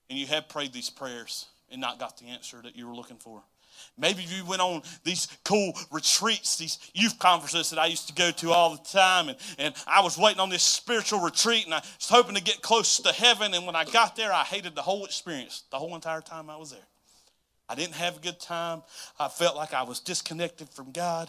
and 0.10 0.18
you 0.18 0.26
have 0.28 0.48
prayed 0.48 0.72
these 0.72 0.90
prayers 0.90 1.48
and 1.70 1.82
not 1.82 2.00
got 2.00 2.18
the 2.18 2.28
answer 2.28 2.62
that 2.64 2.78
you 2.78 2.88
were 2.88 2.96
looking 2.96 3.18
for. 3.18 3.44
Maybe 3.98 4.24
you 4.24 4.46
went 4.46 4.62
on 4.62 4.84
these 5.04 5.28
cool 5.44 5.74
retreats, 5.92 6.56
these 6.56 6.80
youth 6.94 7.20
conferences 7.20 7.72
that 7.72 7.78
I 7.78 7.88
used 7.88 8.08
to 8.08 8.14
go 8.14 8.32
to 8.32 8.52
all 8.52 8.72
the 8.72 8.90
time, 8.90 9.28
and, 9.28 9.38
and 9.58 9.76
I 9.86 10.00
was 10.00 10.18
waiting 10.18 10.40
on 10.40 10.50
this 10.50 10.64
spiritual 10.64 11.20
retreat, 11.20 11.66
and 11.66 11.74
I 11.74 11.80
was 11.80 12.08
hoping 12.08 12.36
to 12.36 12.42
get 12.42 12.62
close 12.62 13.00
to 13.00 13.12
heaven. 13.12 13.54
And 13.54 13.66
when 13.66 13.76
I 13.76 13.84
got 13.84 14.16
there, 14.16 14.32
I 14.32 14.44
hated 14.46 14.76
the 14.76 14.82
whole 14.82 15.04
experience, 15.04 15.64
the 15.70 15.78
whole 15.78 15.94
entire 15.94 16.22
time 16.22 16.50
I 16.50 16.56
was 16.56 16.72
there. 16.72 16.88
I 17.68 17.76
didn't 17.76 17.96
have 17.96 18.16
a 18.16 18.22
good 18.22 18.40
time. 18.40 18.82
I 19.20 19.28
felt 19.28 19.58
like 19.58 19.74
I 19.74 19.84
was 19.84 20.00
disconnected 20.00 20.70
from 20.70 20.94
God. 20.94 21.28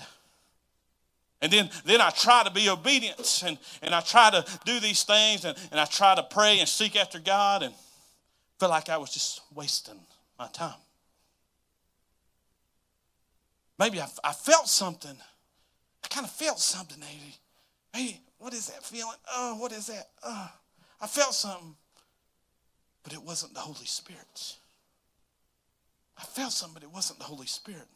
And 1.42 1.52
then, 1.52 1.68
then 1.84 2.00
I 2.00 2.10
try 2.10 2.44
to 2.44 2.52
be 2.52 2.68
obedient 2.68 3.42
and, 3.44 3.58
and 3.82 3.92
I 3.92 4.00
try 4.00 4.30
to 4.30 4.44
do 4.64 4.78
these 4.78 5.02
things 5.02 5.44
and, 5.44 5.58
and 5.72 5.80
I 5.80 5.84
try 5.86 6.14
to 6.14 6.22
pray 6.22 6.60
and 6.60 6.68
seek 6.68 6.94
after 6.94 7.18
God 7.18 7.64
and 7.64 7.74
feel 8.60 8.68
like 8.68 8.88
I 8.88 8.96
was 8.96 9.10
just 9.10 9.42
wasting 9.52 9.98
my 10.38 10.46
time. 10.46 10.78
Maybe 13.76 14.00
I, 14.00 14.06
I 14.22 14.32
felt 14.32 14.68
something. 14.68 15.16
I 16.04 16.08
kind 16.08 16.24
of 16.24 16.30
felt 16.30 16.60
something, 16.60 17.00
maybe. 17.00 17.34
Hey, 17.92 18.20
what 18.38 18.54
is 18.54 18.68
that 18.68 18.84
feeling? 18.84 19.16
Oh, 19.34 19.56
what 19.56 19.72
is 19.72 19.88
that? 19.88 20.10
Oh, 20.22 20.48
I 21.00 21.08
felt 21.08 21.34
something, 21.34 21.74
but 23.02 23.12
it 23.12 23.22
wasn't 23.22 23.54
the 23.54 23.60
Holy 23.60 23.86
Spirit. 23.86 24.56
I 26.16 26.22
felt 26.22 26.52
something, 26.52 26.74
but 26.74 26.84
it 26.84 26.94
wasn't 26.94 27.18
the 27.18 27.24
Holy 27.24 27.46
Spirit. 27.46 27.88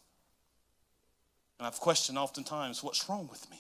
And 1.59 1.66
I've 1.66 1.81
questioned 1.81 2.19
oftentimes 2.19 2.83
what's 2.83 3.09
wrong 3.09 3.29
with 3.31 3.49
me. 3.51 3.59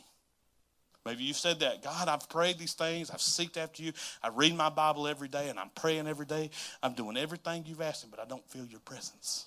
Maybe 1.06 1.22
you've 1.22 1.36
said 1.36 1.60
that. 1.60 1.82
God, 1.82 2.08
I've 2.08 2.28
prayed 2.28 2.58
these 2.58 2.74
things. 2.74 3.10
I've 3.10 3.18
seeked 3.18 3.56
after 3.56 3.82
you. 3.82 3.92
I 4.22 4.28
read 4.28 4.56
my 4.56 4.68
Bible 4.68 5.06
every 5.06 5.28
day 5.28 5.48
and 5.48 5.58
I'm 5.58 5.70
praying 5.70 6.08
every 6.08 6.26
day. 6.26 6.50
I'm 6.82 6.94
doing 6.94 7.16
everything 7.16 7.64
you've 7.64 7.80
asked 7.80 8.04
me, 8.04 8.10
but 8.10 8.20
I 8.20 8.28
don't 8.28 8.44
feel 8.50 8.66
your 8.66 8.80
presence. 8.80 9.46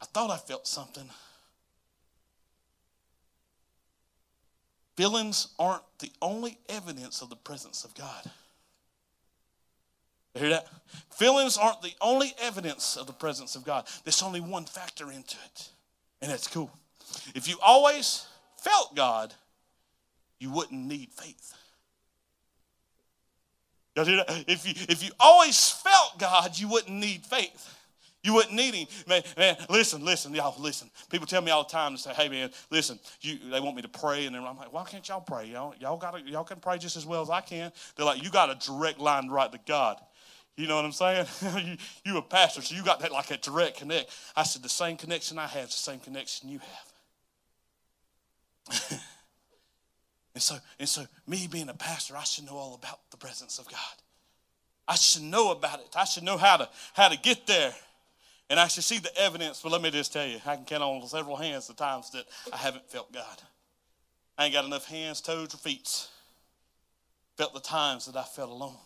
I 0.00 0.06
thought 0.06 0.30
I 0.30 0.38
felt 0.38 0.66
something. 0.66 1.04
Feelings 4.96 5.48
aren't 5.58 5.82
the 5.98 6.10
only 6.22 6.58
evidence 6.68 7.20
of 7.20 7.28
the 7.28 7.36
presence 7.36 7.84
of 7.84 7.94
God. 7.94 8.30
You 10.34 10.40
hear 10.40 10.50
that? 10.50 10.68
Feelings 11.10 11.58
aren't 11.58 11.82
the 11.82 11.92
only 12.00 12.32
evidence 12.40 12.96
of 12.96 13.06
the 13.06 13.12
presence 13.12 13.54
of 13.54 13.64
God. 13.64 13.86
There's 14.04 14.22
only 14.22 14.40
one 14.40 14.64
factor 14.64 15.10
into 15.10 15.36
it, 15.44 15.68
and 16.22 16.30
that's 16.30 16.48
cool. 16.48 16.70
If 17.34 17.48
you 17.48 17.56
always 17.62 18.26
felt 18.56 18.94
God, 18.94 19.34
you 20.38 20.50
wouldn't 20.50 20.86
need 20.86 21.10
faith. 21.12 21.54
If 23.96 24.66
you, 24.66 24.72
if 24.88 25.04
you 25.04 25.10
always 25.18 25.70
felt 25.70 26.18
God, 26.18 26.58
you 26.58 26.68
wouldn't 26.68 26.96
need 26.96 27.26
faith. 27.26 27.76
You 28.22 28.34
wouldn't 28.34 28.54
need 28.54 28.74
him. 28.74 28.86
Man, 29.08 29.22
man, 29.36 29.56
listen, 29.70 30.04
listen, 30.04 30.34
y'all, 30.34 30.54
listen. 30.60 30.90
People 31.08 31.26
tell 31.26 31.40
me 31.40 31.50
all 31.50 31.64
the 31.64 31.70
time 31.70 31.92
to 31.96 31.98
say, 31.98 32.12
hey 32.12 32.28
man, 32.28 32.50
listen, 32.70 32.98
you, 33.22 33.38
they 33.50 33.60
want 33.60 33.76
me 33.76 33.82
to 33.82 33.88
pray, 33.88 34.26
and 34.26 34.36
I'm 34.36 34.56
like, 34.56 34.72
why 34.72 34.84
can't 34.84 35.06
y'all 35.08 35.22
pray? 35.22 35.46
Y'all, 35.46 35.74
y'all 35.78 35.96
got 35.96 36.26
y'all 36.26 36.44
can 36.44 36.60
pray 36.60 36.76
just 36.76 36.96
as 36.96 37.06
well 37.06 37.22
as 37.22 37.30
I 37.30 37.40
can. 37.40 37.72
They're 37.96 38.04
like, 38.04 38.22
you 38.22 38.30
got 38.30 38.50
a 38.50 38.66
direct 38.66 38.98
line 38.98 39.28
right 39.28 39.50
to 39.50 39.58
God. 39.66 39.96
You 40.56 40.66
know 40.66 40.76
what 40.76 40.84
I'm 40.84 40.92
saying? 40.92 41.26
you, 41.66 41.76
you 42.04 42.18
a 42.18 42.22
pastor, 42.22 42.60
so 42.60 42.74
you 42.74 42.84
got 42.84 43.00
that 43.00 43.12
like 43.12 43.30
a 43.30 43.38
direct 43.38 43.78
connect. 43.78 44.10
I 44.36 44.42
said, 44.42 44.62
the 44.62 44.68
same 44.68 44.98
connection 44.98 45.38
I 45.38 45.46
have 45.46 45.68
is 45.68 45.70
the 45.70 45.90
same 45.90 46.00
connection 46.00 46.50
you 46.50 46.58
have. 46.58 46.89
and 50.34 50.42
so, 50.42 50.56
and 50.78 50.88
so 50.88 51.04
me 51.26 51.48
being 51.50 51.68
a 51.68 51.74
pastor, 51.74 52.16
I 52.16 52.24
should 52.24 52.46
know 52.46 52.56
all 52.56 52.74
about 52.74 53.00
the 53.10 53.16
presence 53.16 53.58
of 53.58 53.68
God. 53.68 53.78
I 54.86 54.96
should 54.96 55.22
know 55.22 55.52
about 55.52 55.80
it. 55.80 55.94
I 55.96 56.04
should 56.04 56.24
know 56.24 56.36
how 56.36 56.56
to 56.56 56.68
how 56.94 57.08
to 57.08 57.16
get 57.16 57.46
there. 57.46 57.72
And 58.48 58.58
I 58.58 58.66
should 58.66 58.82
see 58.82 58.98
the 58.98 59.16
evidence, 59.16 59.60
but 59.62 59.70
let 59.70 59.80
me 59.80 59.92
just 59.92 60.12
tell 60.12 60.26
you, 60.26 60.40
I 60.44 60.56
can 60.56 60.64
count 60.64 60.82
on 60.82 61.06
several 61.06 61.36
hands 61.36 61.68
the 61.68 61.74
times 61.74 62.10
that 62.10 62.24
I 62.52 62.56
haven't 62.56 62.90
felt 62.90 63.12
God. 63.12 63.40
I 64.36 64.46
ain't 64.46 64.54
got 64.54 64.64
enough 64.64 64.86
hands, 64.86 65.20
toes, 65.20 65.54
or 65.54 65.58
feet. 65.58 66.08
Felt 67.36 67.54
the 67.54 67.60
times 67.60 68.06
that 68.06 68.16
I 68.16 68.24
felt 68.24 68.50
alone. 68.50 68.76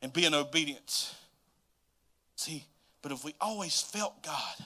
And 0.00 0.12
being 0.14 0.32
obedient. 0.32 1.14
See, 2.36 2.64
but 3.02 3.12
if 3.12 3.22
we 3.22 3.34
always 3.38 3.82
felt 3.82 4.22
God, 4.22 4.56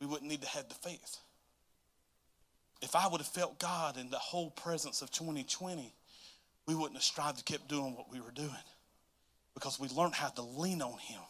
we 0.00 0.06
wouldn't 0.06 0.30
need 0.30 0.42
to 0.42 0.48
have 0.48 0.68
the 0.68 0.74
faith. 0.76 1.18
If 2.82 2.94
I 2.94 3.08
would 3.08 3.20
have 3.20 3.28
felt 3.28 3.58
God 3.58 3.96
in 3.96 4.10
the 4.10 4.18
whole 4.18 4.50
presence 4.50 5.00
of 5.00 5.10
2020, 5.10 5.94
we 6.66 6.74
wouldn't 6.74 6.94
have 6.94 7.02
strived 7.02 7.38
to 7.38 7.44
keep 7.44 7.66
doing 7.68 7.96
what 7.96 8.12
we 8.12 8.20
were 8.20 8.32
doing 8.32 8.50
because 9.54 9.80
we 9.80 9.88
learned 9.88 10.14
how 10.14 10.28
to 10.28 10.42
lean 10.42 10.82
on 10.82 10.98
Him 10.98 11.20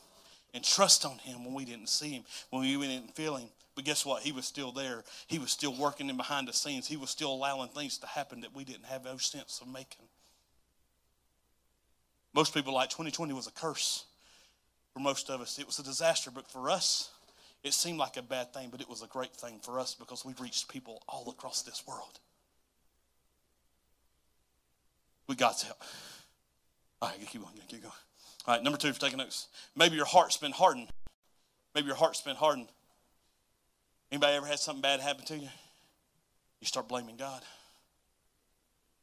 and 0.54 0.64
trust 0.64 1.04
on 1.04 1.18
him 1.18 1.44
when 1.44 1.54
we 1.54 1.64
didn't 1.64 1.88
see 1.88 2.10
him, 2.10 2.24
when 2.50 2.62
we 2.62 2.86
didn't 2.86 3.14
feel 3.14 3.36
him. 3.36 3.48
But 3.74 3.84
guess 3.84 4.04
what? 4.04 4.22
He 4.22 4.32
was 4.32 4.44
still 4.44 4.70
there. 4.70 5.02
He 5.26 5.38
was 5.38 5.50
still 5.50 5.74
working 5.74 6.10
in 6.10 6.16
behind 6.16 6.46
the 6.46 6.52
scenes. 6.52 6.86
He 6.86 6.96
was 6.96 7.10
still 7.10 7.32
allowing 7.32 7.68
things 7.70 7.98
to 7.98 8.06
happen 8.06 8.42
that 8.42 8.54
we 8.54 8.64
didn't 8.64 8.84
have 8.84 9.04
no 9.04 9.16
sense 9.16 9.60
of 9.62 9.68
making. 9.68 10.06
Most 12.34 12.52
people 12.52 12.74
like 12.74 12.90
2020 12.90 13.32
was 13.32 13.46
a 13.46 13.50
curse 13.50 14.04
for 14.92 15.00
most 15.00 15.30
of 15.30 15.40
us. 15.40 15.58
It 15.58 15.66
was 15.66 15.78
a 15.78 15.82
disaster, 15.82 16.30
but 16.30 16.50
for 16.50 16.68
us, 16.68 17.10
it 17.62 17.74
seemed 17.74 17.98
like 17.98 18.16
a 18.16 18.22
bad 18.22 18.52
thing, 18.52 18.68
but 18.70 18.80
it 18.80 18.88
was 18.88 19.02
a 19.02 19.06
great 19.06 19.32
thing 19.32 19.60
for 19.62 19.78
us 19.78 19.94
because 19.94 20.24
we 20.24 20.34
reached 20.40 20.68
people 20.68 21.02
all 21.08 21.30
across 21.30 21.62
this 21.62 21.84
world. 21.86 22.18
With 25.28 25.38
God's 25.38 25.62
help. 25.62 25.78
All 27.00 27.08
right, 27.08 27.18
keep 27.28 27.40
going, 27.40 27.54
keep 27.68 27.82
going. 27.82 27.92
All 28.46 28.54
right, 28.54 28.62
number 28.62 28.78
two, 28.78 28.92
for 28.92 29.00
taking 29.00 29.18
notes. 29.18 29.46
Maybe 29.76 29.96
your 29.96 30.04
heart's 30.04 30.36
been 30.36 30.52
hardened. 30.52 30.88
Maybe 31.74 31.86
your 31.86 31.96
heart's 31.96 32.20
been 32.20 32.36
hardened. 32.36 32.68
Anybody 34.10 34.36
ever 34.36 34.46
had 34.46 34.58
something 34.58 34.82
bad 34.82 35.00
happen 35.00 35.24
to 35.26 35.38
you? 35.38 35.48
You 36.60 36.66
start 36.66 36.88
blaming 36.88 37.16
God. 37.16 37.42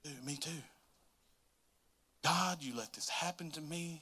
Dude, 0.03 0.23
me 0.25 0.35
too. 0.35 0.49
God, 2.23 2.57
you 2.61 2.75
let 2.75 2.93
this 2.93 3.09
happen 3.09 3.51
to 3.51 3.61
me. 3.61 4.01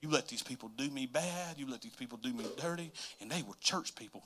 You 0.00 0.10
let 0.10 0.28
these 0.28 0.42
people 0.42 0.70
do 0.76 0.88
me 0.90 1.06
bad. 1.06 1.58
You 1.58 1.70
let 1.70 1.82
these 1.82 1.94
people 1.94 2.18
do 2.18 2.32
me 2.32 2.44
dirty. 2.56 2.90
And 3.20 3.30
they 3.30 3.42
were 3.42 3.54
church 3.60 3.94
people. 3.94 4.22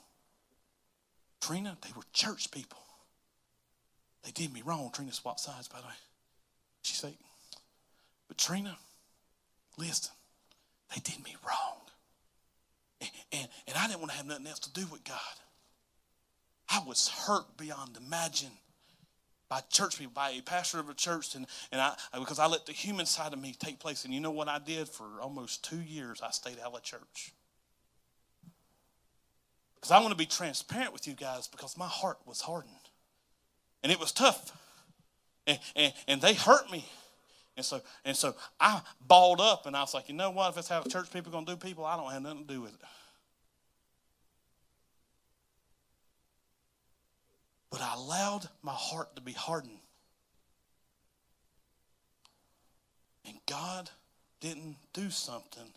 Trina, 1.41 1.77
they 1.81 1.89
were 1.95 2.03
church 2.13 2.49
people. 2.51 2.79
They 4.23 4.31
did 4.31 4.53
me 4.53 4.61
wrong. 4.65 4.89
Trina 4.93 5.11
swapped 5.11 5.41
sides, 5.41 5.67
by 5.67 5.79
the 5.79 5.87
way. 5.87 5.93
She 6.81 6.95
said, 6.95 7.13
but 8.27 8.37
Trina, 8.37 8.77
listen, 9.77 10.13
they 10.93 11.01
did 11.01 11.23
me 11.23 11.35
wrong. 11.45 11.81
And, 13.01 13.09
and, 13.33 13.47
and 13.67 13.77
I 13.77 13.87
didn't 13.87 13.99
want 13.99 14.11
to 14.11 14.17
have 14.17 14.25
nothing 14.25 14.47
else 14.47 14.59
to 14.59 14.73
do 14.73 14.85
with 14.91 15.03
God. 15.03 15.17
I 16.69 16.81
was 16.87 17.07
hurt 17.07 17.57
beyond 17.57 17.97
imagine 17.97 18.51
by 19.49 19.61
church 19.69 19.99
people, 19.99 20.13
by 20.13 20.31
a 20.31 20.41
pastor 20.41 20.79
of 20.79 20.89
a 20.89 20.93
church, 20.93 21.35
and, 21.35 21.45
and 21.71 21.79
I 21.81 21.95
because 22.13 22.39
I 22.39 22.47
let 22.47 22.65
the 22.65 22.71
human 22.71 23.05
side 23.05 23.33
of 23.33 23.39
me 23.39 23.55
take 23.57 23.79
place. 23.79 24.05
And 24.05 24.13
you 24.13 24.19
know 24.19 24.31
what 24.31 24.47
I 24.47 24.59
did 24.59 24.89
for 24.89 25.05
almost 25.21 25.63
two 25.63 25.81
years? 25.81 26.21
I 26.23 26.31
stayed 26.31 26.57
out 26.63 26.73
of 26.73 26.83
church. 26.83 27.33
Because 29.75 29.91
I 29.91 29.99
want 29.99 30.11
to 30.11 30.17
be 30.17 30.25
transparent 30.25 30.93
with 30.93 31.07
you 31.07 31.13
guys 31.13 31.47
because 31.47 31.77
my 31.77 31.87
heart 31.87 32.17
was 32.25 32.41
hardened. 32.41 32.73
And 33.83 33.91
it 33.91 33.99
was 33.99 34.11
tough. 34.11 34.51
And, 35.45 35.59
and, 35.75 35.93
and 36.07 36.21
they 36.21 36.33
hurt 36.33 36.71
me. 36.71 36.85
And 37.55 37.63
so, 37.63 37.81
and 38.03 38.17
so 38.17 38.35
I 38.59 38.81
balled 38.99 39.39
up 39.39 39.67
and 39.67 39.77
I 39.77 39.81
was 39.81 39.93
like, 39.93 40.09
you 40.09 40.15
know 40.15 40.31
what? 40.31 40.49
If 40.49 40.55
that's 40.55 40.69
how 40.69 40.81
church 40.81 41.13
people 41.13 41.29
are 41.29 41.33
going 41.33 41.45
to 41.45 41.51
do 41.51 41.57
people, 41.57 41.85
I 41.85 41.95
don't 41.95 42.11
have 42.11 42.23
nothing 42.23 42.47
to 42.47 42.53
do 42.55 42.61
with 42.61 42.73
it. 42.73 42.81
But 47.75 47.83
I 47.83 47.93
allowed 47.95 48.47
my 48.63 48.71
heart 48.71 49.17
to 49.17 49.21
be 49.21 49.33
hardened. 49.33 49.79
And 53.27 53.35
God 53.49 53.89
didn't 54.39 54.77
do 54.93 55.09
something 55.09 55.73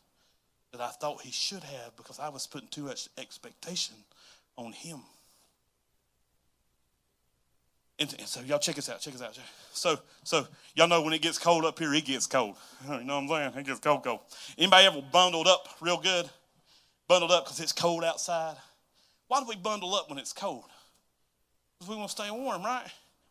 that 0.70 0.80
I 0.80 0.90
thought 0.90 1.22
He 1.22 1.32
should 1.32 1.64
have 1.64 1.96
because 1.96 2.20
I 2.20 2.28
was 2.28 2.46
putting 2.46 2.68
too 2.68 2.84
much 2.84 3.08
expectation 3.18 3.96
on 4.56 4.70
Him. 4.70 5.00
And, 7.98 8.14
and, 8.16 8.28
so 8.28 8.42
y'all 8.42 8.61
check 8.61 8.76
this 8.76 8.88
out. 8.88 9.00
Check 9.00 9.14
this 9.14 9.22
out. 9.22 9.37
So 9.72 9.98
so 10.22 10.46
y'all 10.76 10.87
know 10.87 11.02
when 11.02 11.14
it 11.14 11.20
gets 11.20 11.37
cold 11.37 11.64
up 11.64 11.80
here, 11.80 11.92
it 11.92 12.04
gets 12.04 12.28
cold. 12.28 12.54
You 12.84 13.02
know 13.02 13.20
what 13.20 13.38
I'm 13.40 13.52
saying? 13.52 13.52
It 13.56 13.66
gets 13.66 13.80
cold, 13.80 14.04
cold. 14.04 14.20
Anybody 14.56 14.87
ever 14.87 15.02
bundled 15.02 15.48
up 15.48 15.66
real 15.80 15.98
good? 15.98 16.30
Bundled 17.08 17.32
up 17.32 17.46
because 17.46 17.58
it's 17.58 17.72
cold 17.72 18.04
outside. 18.04 18.54
Why 19.26 19.40
do 19.40 19.46
we 19.48 19.56
bundle 19.56 19.96
up 19.96 20.08
when 20.08 20.20
it's 20.20 20.32
cold? 20.32 20.62
Because 21.78 21.90
we 21.90 21.96
want 21.96 22.10
to 22.10 22.22
stay 22.22 22.30
warm, 22.30 22.62
right? 22.62 22.86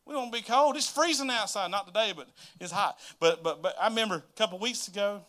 We 0.05 0.13
don't 0.13 0.23
want 0.23 0.33
to 0.33 0.41
be 0.41 0.47
cold. 0.47 0.77
It's 0.77 0.89
freezing 0.89 1.29
outside. 1.29 1.69
Not 1.69 1.85
today, 1.85 2.13
but 2.15 2.29
it's 2.59 2.71
hot. 2.71 2.97
But 3.19 3.43
but 3.43 3.61
but 3.61 3.75
I 3.79 3.89
remember 3.89 4.15
a 4.15 4.37
couple 4.37 4.57
weeks 4.57 4.87
ago, 4.87 5.21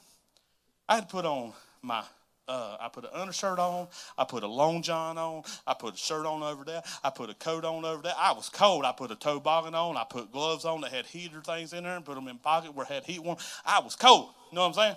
I 0.89 0.97
had 0.97 1.09
to 1.09 1.09
put 1.09 1.25
on 1.25 1.53
my 1.83 2.05
uh, 2.47 2.77
I 2.81 2.89
put 2.89 3.05
an 3.05 3.11
undershirt 3.13 3.59
on. 3.59 3.89
I 4.17 4.25
put 4.25 4.43
a 4.43 4.47
long 4.47 4.83
john 4.83 5.19
on. 5.19 5.43
I 5.67 5.75
put 5.75 5.95
a 5.95 5.97
shirt 5.97 6.27
on 6.27 6.43
over 6.43 6.65
there. 6.65 6.83
I 7.05 7.11
put 7.11 7.29
a 7.29 7.35
coat 7.35 7.65
on 7.65 7.85
over 7.85 8.03
there. 8.03 8.15
I 8.17 8.33
was 8.33 8.49
cold. 8.49 8.85
I 8.85 8.93
put 8.93 9.11
a 9.11 9.17
toboggan 9.17 9.75
on. 9.75 9.97
I 9.97 10.05
put 10.09 10.33
gloves 10.33 10.65
on 10.65 10.81
that 10.83 10.93
had 10.93 11.07
heater 11.07 11.43
things 11.43 11.73
in 11.73 11.85
there 11.85 11.97
and 11.97 12.05
put 12.05 12.15
them 12.15 12.29
in 12.29 12.39
pocket 12.39 12.75
where 12.75 12.87
it 12.87 12.93
had 12.93 13.05
heat 13.05 13.23
warm. 13.23 13.37
I 13.67 13.81
was 13.81 13.97
cold. 13.97 14.31
You 14.51 14.57
know 14.57 14.63
what 14.63 14.69
I'm 14.69 14.75
saying? 14.75 14.97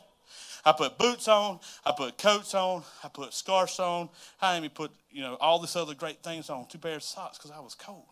I 0.65 0.73
put 0.73 0.97
boots 0.97 1.27
on. 1.27 1.59
I 1.85 1.93
put 1.95 2.17
coats 2.17 2.53
on. 2.53 2.83
I 3.03 3.07
put 3.07 3.33
scarves 3.33 3.79
on. 3.79 4.09
I 4.41 4.57
even 4.57 4.69
put, 4.69 4.91
you 5.09 5.21
know, 5.21 5.35
all 5.35 5.59
this 5.59 5.75
other 5.75 5.93
great 5.93 6.21
things 6.23 6.49
on. 6.49 6.67
Two 6.67 6.77
pairs 6.77 6.97
of 6.97 7.03
socks 7.03 7.37
because 7.37 7.51
I 7.51 7.59
was 7.59 7.75
cold. 7.75 8.05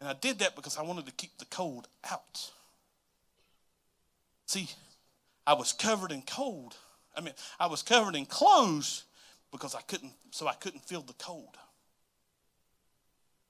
And 0.00 0.08
I 0.08 0.14
did 0.14 0.38
that 0.40 0.56
because 0.56 0.76
I 0.76 0.82
wanted 0.82 1.06
to 1.06 1.12
keep 1.12 1.38
the 1.38 1.44
cold 1.46 1.88
out. 2.10 2.50
See, 4.46 4.68
I 5.46 5.54
was 5.54 5.72
covered 5.72 6.12
in 6.12 6.22
cold 6.22 6.76
I 7.16 7.20
mean, 7.20 7.34
I 7.60 7.66
was 7.66 7.82
covered 7.82 8.16
in 8.16 8.26
clothes 8.26 9.04
because 9.52 9.74
I 9.74 9.80
couldn't, 9.82 10.12
so 10.30 10.48
I 10.48 10.54
couldn't 10.54 10.84
feel 10.84 11.02
the 11.02 11.12
cold. 11.14 11.56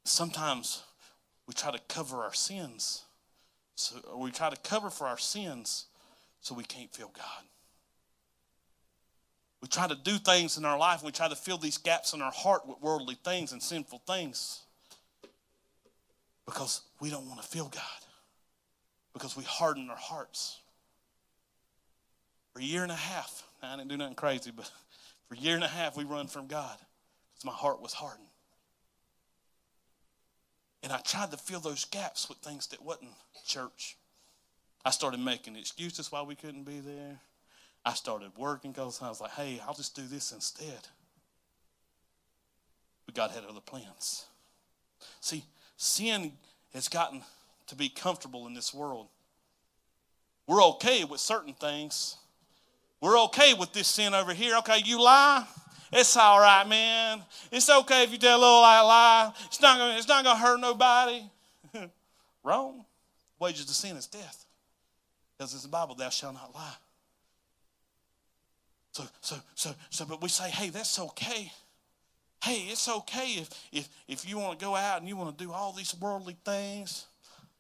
Sometimes 0.05 0.83
we 1.47 1.55
try 1.55 1.71
to 1.71 1.81
cover 1.89 2.19
our 2.19 2.35
sins. 2.35 3.05
So 3.77 3.97
we 4.17 4.31
try 4.31 4.51
to 4.51 4.57
cover 4.57 4.91
for 4.91 5.07
our 5.07 5.19
sins 5.19 5.87
so 6.45 6.55
we 6.55 6.63
can't 6.63 6.95
feel 6.95 7.11
God. 7.17 7.45
We 9.63 9.69
try 9.69 9.89
to 9.89 9.95
do 9.95 10.19
things 10.19 10.59
in 10.59 10.67
our 10.67 10.79
life 10.79 10.99
and 10.99 11.07
we 11.07 11.13
try 11.13 11.27
to 11.27 11.35
fill 11.35 11.57
these 11.57 11.79
gaps 11.79 12.13
in 12.13 12.21
our 12.21 12.31
heart 12.31 12.69
with 12.69 12.83
worldly 12.83 13.17
things 13.25 13.53
and 13.53 13.63
sinful 13.63 14.03
things 14.07 14.61
because 16.45 16.83
we 17.01 17.09
don't 17.09 17.27
want 17.27 17.41
to 17.41 17.49
feel 17.49 17.69
God, 17.69 17.83
because 19.15 19.39
we 19.39 19.43
harden 19.45 19.89
our 19.89 19.97
hearts. 19.97 20.61
For 22.53 22.61
a 22.61 22.63
year 22.63 22.83
and 22.83 22.93
a 22.93 22.95
half, 22.95 23.43
I 23.63 23.77
didn't 23.77 23.89
do 23.89 23.97
nothing 23.97 24.15
crazy, 24.15 24.51
but 24.55 24.71
for 25.29 25.37
a 25.37 25.39
year 25.39 25.55
and 25.55 25.65
a 25.65 25.69
half, 25.69 25.97
we 25.97 26.05
run 26.05 26.27
from 26.27 26.47
God 26.47 26.77
because 27.33 27.47
my 27.47 27.53
heart 27.53 27.81
was 27.81 27.95
hardened. 27.95 28.29
And 30.83 30.93
I 30.93 30.99
tried 30.99 31.31
to 31.31 31.39
fill 31.39 31.61
those 31.61 31.87
gaps 31.87 32.29
with 32.29 32.37
things 32.37 32.67
that 32.67 32.85
wasn't 32.85 33.13
church. 33.47 33.97
I 34.85 34.91
started 34.91 35.21
making 35.21 35.57
excuses 35.57 36.13
why 36.13 36.23
we 36.23 36.35
couldn't 36.35 36.65
be 36.65 36.81
there. 36.81 37.19
I 37.85 37.95
started 37.95 38.31
working 38.37 38.73
because 38.73 39.01
I 39.03 39.09
was 39.09 39.21
like, 39.21 39.33
hey, 39.33 39.61
I'll 39.67 39.75
just 39.75 39.95
do 39.95 40.03
this 40.03 40.33
instead. 40.33 40.89
But 43.07 43.15
God 43.15 43.31
had 43.31 43.45
other 43.45 43.61
plans. 43.61 44.27
See, 45.21 45.45
sin 45.77 46.33
has 46.73 46.89
gotten 46.89 47.23
to 47.67 47.75
be 47.75 47.89
comfortable 47.89 48.47
in 48.47 48.55
this 48.55 48.73
world. 48.73 49.09
We're 50.47 50.63
okay 50.65 51.05
with 51.05 51.21
certain 51.21 51.55
things. 51.55 52.17
We're 53.01 53.19
okay 53.25 53.55
with 53.55 53.73
this 53.73 53.89
sin 53.89 54.15
over 54.15 54.33
here. 54.33 54.57
Okay, 54.59 54.83
you 54.85 55.03
lie. 55.03 55.47
It's 55.93 56.17
all 56.17 56.41
right, 56.41 56.67
man. 56.67 57.23
It's 57.53 57.71
okay 57.71 58.03
if 58.03 58.13
you 58.13 58.19
tell 58.19 58.39
a 58.39 58.41
little 58.41 58.61
lie. 58.61 58.81
lie. 58.81 59.33
It's 59.47 59.61
not 59.61 59.79
gonna, 59.79 59.97
it's 59.97 60.09
not 60.09 60.25
gonna 60.25 60.39
hurt 60.39 60.61
nobody. 60.61 61.23
Wrong. 62.43 62.85
Wages 63.39 63.69
of 63.69 63.77
sin 63.77 63.97
is 63.97 64.07
death. 64.07 64.44
Because 65.37 65.55
it's 65.55 65.63
the 65.65 65.69
Bible, 65.69 65.95
thou 65.95 66.11
shalt 66.11 66.35
not 66.35 66.55
lie. 66.55 66.75
So, 68.93 69.05
so, 69.21 69.37
so, 69.55 69.75
so, 69.91 70.05
but 70.05 70.23
we 70.23 70.29
say, 70.29 70.51
hey, 70.51 70.71
that's 70.71 70.99
okay. 70.99 71.51
Hey, 72.43 72.67
it's 72.71 72.89
okay 72.89 73.33
if 73.39 73.51
if 73.73 73.89
if 74.07 74.29
you 74.29 74.39
want 74.39 74.59
to 74.59 74.65
go 74.65 74.77
out 74.77 75.01
and 75.01 75.09
you 75.09 75.17
want 75.17 75.37
to 75.37 75.45
do 75.45 75.51
all 75.51 75.73
these 75.73 75.95
worldly 76.01 76.37
things. 76.45 77.07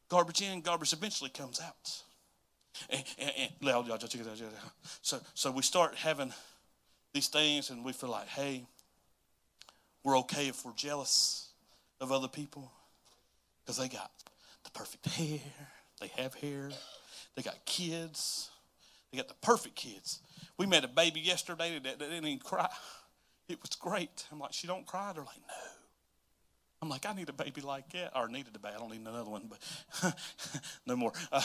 Garbage 0.08 0.42
in, 0.42 0.60
garbage 0.60 0.92
eventually 0.92 1.30
comes 1.30 1.60
out. 1.60 2.02
And, 2.90 3.02
and, 3.18 3.32
and, 3.38 3.50
so, 5.00 5.18
so 5.34 5.50
we 5.50 5.62
start 5.62 5.94
having 5.94 6.32
these 7.12 7.28
things 7.28 7.70
and 7.70 7.84
we 7.84 7.92
feel 7.92 8.10
like, 8.10 8.28
hey, 8.28 8.64
we're 10.02 10.18
okay 10.18 10.48
if 10.48 10.64
we're 10.64 10.72
jealous 10.72 11.48
of 12.00 12.12
other 12.12 12.28
people 12.28 12.70
because 13.64 13.78
they 13.78 13.88
got 13.88 14.10
the 14.64 14.70
perfect 14.70 15.06
hair, 15.06 15.38
they 16.00 16.08
have 16.16 16.34
hair, 16.34 16.70
they 17.36 17.42
got 17.42 17.64
kids, 17.64 18.50
they 19.10 19.18
got 19.18 19.28
the 19.28 19.34
perfect 19.34 19.74
kids. 19.74 20.20
We 20.56 20.66
met 20.66 20.84
a 20.84 20.88
baby 20.88 21.20
yesterday 21.20 21.78
that, 21.82 21.98
didn't 21.98 22.24
even 22.24 22.38
cry. 22.38 22.68
It 23.48 23.60
was 23.60 23.70
great. 23.76 24.26
I'm 24.32 24.38
like, 24.38 24.52
she 24.52 24.66
don't 24.66 24.86
cry? 24.86 25.12
They're 25.12 25.24
like, 25.24 25.40
no. 25.48 25.54
I'm 26.80 26.88
like, 26.90 27.06
I 27.06 27.14
need 27.14 27.28
a 27.30 27.32
baby 27.32 27.62
like 27.62 27.90
that, 27.92 28.12
or 28.14 28.28
needed 28.28 28.54
a 28.54 28.58
baby. 28.58 28.74
I 28.76 28.78
don't 28.78 28.90
need 28.90 29.00
another 29.00 29.30
one, 29.30 29.48
but 29.48 30.14
no 30.86 30.96
more. 30.96 31.12
Uh, 31.32 31.42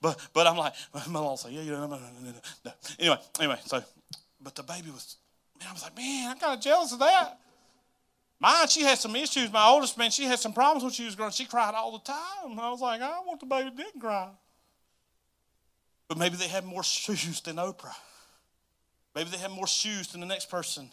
but 0.00 0.18
but 0.32 0.46
I'm 0.46 0.56
like, 0.56 0.72
my 0.94 1.06
mom 1.08 1.36
say, 1.36 1.50
yeah, 1.50 1.60
yeah, 1.60 1.72
no, 1.72 1.86
no, 1.88 1.98
no, 1.98 2.08
no, 2.22 2.32
no. 2.64 2.72
Anyway, 2.98 3.18
anyway, 3.38 3.58
so, 3.66 3.82
but 4.40 4.54
the 4.54 4.62
baby 4.62 4.90
was, 4.90 5.16
man, 5.58 5.68
I 5.68 5.72
was 5.74 5.82
like, 5.82 5.94
man, 5.94 6.30
I'm 6.30 6.38
kind 6.38 6.56
of 6.56 6.64
jealous 6.64 6.92
of 6.92 7.00
that. 7.00 7.38
Mine, 8.40 8.68
she 8.68 8.82
had 8.82 8.98
some 8.98 9.14
issues. 9.16 9.52
My 9.52 9.66
oldest 9.66 9.98
man, 9.98 10.10
she 10.10 10.24
had 10.24 10.38
some 10.38 10.52
problems 10.52 10.84
when 10.84 10.92
she 10.92 11.04
was 11.04 11.14
growing. 11.14 11.32
She 11.32 11.44
cried 11.44 11.74
all 11.74 11.92
the 11.92 12.04
time. 12.04 12.58
I 12.58 12.70
was 12.70 12.80
like, 12.80 13.02
I 13.02 13.20
want 13.26 13.40
the 13.40 13.46
baby 13.46 13.70
didn't 13.76 14.00
cry. 14.00 14.30
But 16.08 16.18
maybe 16.18 16.36
they 16.36 16.48
had 16.48 16.64
more 16.64 16.82
shoes 16.82 17.40
than 17.42 17.56
Oprah. 17.56 17.94
Maybe 19.14 19.30
they 19.30 19.36
had 19.36 19.50
more 19.50 19.66
shoes 19.66 20.08
than 20.08 20.20
the 20.20 20.26
next 20.26 20.50
person. 20.50 20.90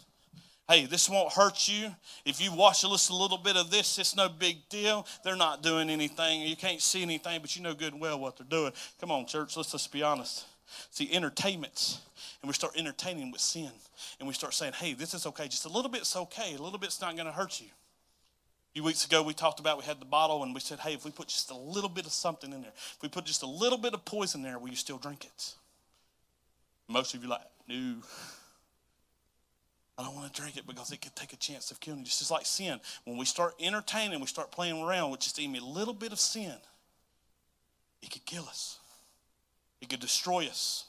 Hey, 0.68 0.84
this 0.86 1.08
won't 1.08 1.32
hurt 1.32 1.68
you. 1.68 1.94
If 2.24 2.40
you 2.40 2.52
watch 2.52 2.82
a 2.82 2.88
little 2.88 3.38
bit 3.38 3.56
of 3.56 3.70
this, 3.70 3.98
it's 3.98 4.16
no 4.16 4.28
big 4.28 4.68
deal. 4.68 5.06
They're 5.22 5.36
not 5.36 5.62
doing 5.62 5.88
anything. 5.88 6.42
You 6.42 6.56
can't 6.56 6.82
see 6.82 7.02
anything, 7.02 7.40
but 7.40 7.54
you 7.54 7.62
know 7.62 7.72
good 7.72 7.92
and 7.92 8.02
well 8.02 8.18
what 8.18 8.36
they're 8.36 8.46
doing. 8.46 8.72
Come 9.00 9.12
on, 9.12 9.26
church, 9.26 9.56
let's 9.56 9.70
just 9.70 9.92
be 9.92 10.02
honest. 10.02 10.44
See, 10.90 11.12
entertainments, 11.12 12.00
and 12.42 12.48
we 12.48 12.52
start 12.52 12.72
entertaining 12.76 13.30
with 13.30 13.40
sin, 13.40 13.70
and 14.18 14.26
we 14.26 14.34
start 14.34 14.54
saying, 14.54 14.72
hey, 14.72 14.94
this 14.94 15.14
is 15.14 15.24
okay. 15.26 15.46
Just 15.46 15.64
a 15.64 15.68
little 15.68 15.90
bit's 15.90 16.16
okay. 16.16 16.56
A 16.56 16.62
little 16.62 16.80
bit's 16.80 17.00
not 17.00 17.14
going 17.14 17.26
to 17.26 17.32
hurt 17.32 17.60
you. 17.60 17.68
Few 18.76 18.82
weeks 18.82 19.06
ago, 19.06 19.22
we 19.22 19.32
talked 19.32 19.58
about 19.58 19.78
we 19.78 19.84
had 19.84 20.02
the 20.02 20.04
bottle, 20.04 20.42
and 20.42 20.52
we 20.52 20.60
said, 20.60 20.78
hey, 20.78 20.92
if 20.92 21.02
we 21.02 21.10
put 21.10 21.28
just 21.28 21.50
a 21.50 21.56
little 21.56 21.88
bit 21.88 22.04
of 22.04 22.12
something 22.12 22.52
in 22.52 22.60
there, 22.60 22.72
if 22.76 22.98
we 23.00 23.08
put 23.08 23.24
just 23.24 23.42
a 23.42 23.46
little 23.46 23.78
bit 23.78 23.94
of 23.94 24.04
poison 24.04 24.42
there, 24.42 24.58
will 24.58 24.68
you 24.68 24.76
still 24.76 24.98
drink 24.98 25.24
it? 25.24 25.54
Most 26.86 27.14
of 27.14 27.22
you 27.22 27.30
like, 27.30 27.40
no. 27.66 27.94
I 29.96 30.02
don't 30.02 30.14
want 30.14 30.30
to 30.30 30.38
drink 30.42 30.58
it 30.58 30.66
because 30.66 30.92
it 30.92 31.00
could 31.00 31.16
take 31.16 31.32
a 31.32 31.36
chance 31.36 31.70
of 31.70 31.80
killing 31.80 32.00
you. 32.00 32.04
It's 32.04 32.18
Just 32.18 32.30
like 32.30 32.44
sin. 32.44 32.78
When 33.06 33.16
we 33.16 33.24
start 33.24 33.54
entertaining, 33.58 34.20
we 34.20 34.26
start 34.26 34.52
playing 34.52 34.82
around 34.82 35.10
with 35.10 35.20
just 35.20 35.38
even 35.38 35.56
a 35.56 35.64
little 35.64 35.94
bit 35.94 36.12
of 36.12 36.20
sin, 36.20 36.56
it 38.02 38.10
could 38.10 38.26
kill 38.26 38.44
us. 38.44 38.78
It 39.80 39.88
could 39.88 40.00
destroy 40.00 40.48
us. 40.48 40.84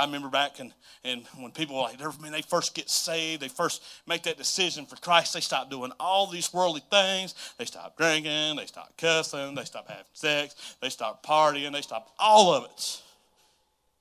I 0.00 0.04
remember 0.06 0.28
back 0.28 0.60
and, 0.60 0.72
and 1.04 1.26
when 1.38 1.52
people 1.52 1.76
like 1.76 2.00
when 2.20 2.32
they 2.32 2.40
first 2.40 2.74
get 2.74 2.88
saved, 2.88 3.42
they 3.42 3.48
first 3.48 3.82
make 4.06 4.22
that 4.22 4.38
decision 4.38 4.86
for 4.86 4.96
Christ, 4.96 5.34
they 5.34 5.40
stop 5.40 5.70
doing 5.70 5.92
all 6.00 6.26
these 6.26 6.52
worldly 6.54 6.82
things. 6.90 7.34
They 7.58 7.66
stop 7.66 7.98
drinking, 7.98 8.56
they 8.56 8.66
stop 8.66 8.96
cussing, 8.96 9.54
they 9.54 9.64
stop 9.64 9.88
having 9.88 10.04
sex, 10.14 10.76
they 10.80 10.88
stop 10.88 11.24
partying, 11.24 11.72
they 11.72 11.82
stop 11.82 12.14
all 12.18 12.54
of 12.54 12.64
it. 12.64 13.02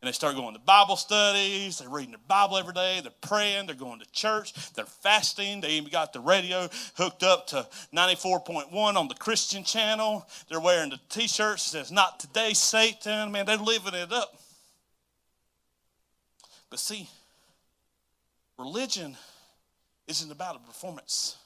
And 0.01 0.07
they 0.07 0.13
start 0.13 0.38
going 0.38 0.53
to 0.53 0.62
Bible 0.62 0.95
studies. 0.95 1.79
They're 1.79 1.89
reading 1.89 2.12
their 2.12 2.21
Bible 2.25 2.57
every 2.57 2.73
day. 2.73 3.01
They're 3.01 3.12
praying. 3.19 3.65
They're 3.65 3.75
going 3.75 3.99
to 3.99 4.09
church. 4.13 4.53
They're 4.71 4.85
fasting. 4.85 5.59
They 5.59 5.71
even 5.71 5.89
got 5.89 6.13
the 6.13 6.21
radio 6.21 6.69
hooked 6.95 7.21
up 7.21 7.47
to 7.47 7.67
94.1 7.93 8.73
on 8.73 9.07
the 9.09 9.15
Christian 9.15 9.65
channel. 9.65 10.25
They're 10.47 10.62
wearing 10.62 10.91
the 10.91 11.01
t 11.09 11.27
shirts 11.27 11.71
that 11.71 11.79
says, 11.79 11.91
Not 11.91 12.21
today, 12.21 12.53
Satan. 12.53 13.33
Man, 13.33 13.45
they're 13.45 13.57
living 13.57 13.93
it 13.93 14.13
up. 14.13 14.38
But 16.69 16.79
see, 16.79 17.10
religion 18.58 19.17
isn't 20.08 20.32
about 20.32 20.55
a 20.55 20.60
performance, 20.60 21.38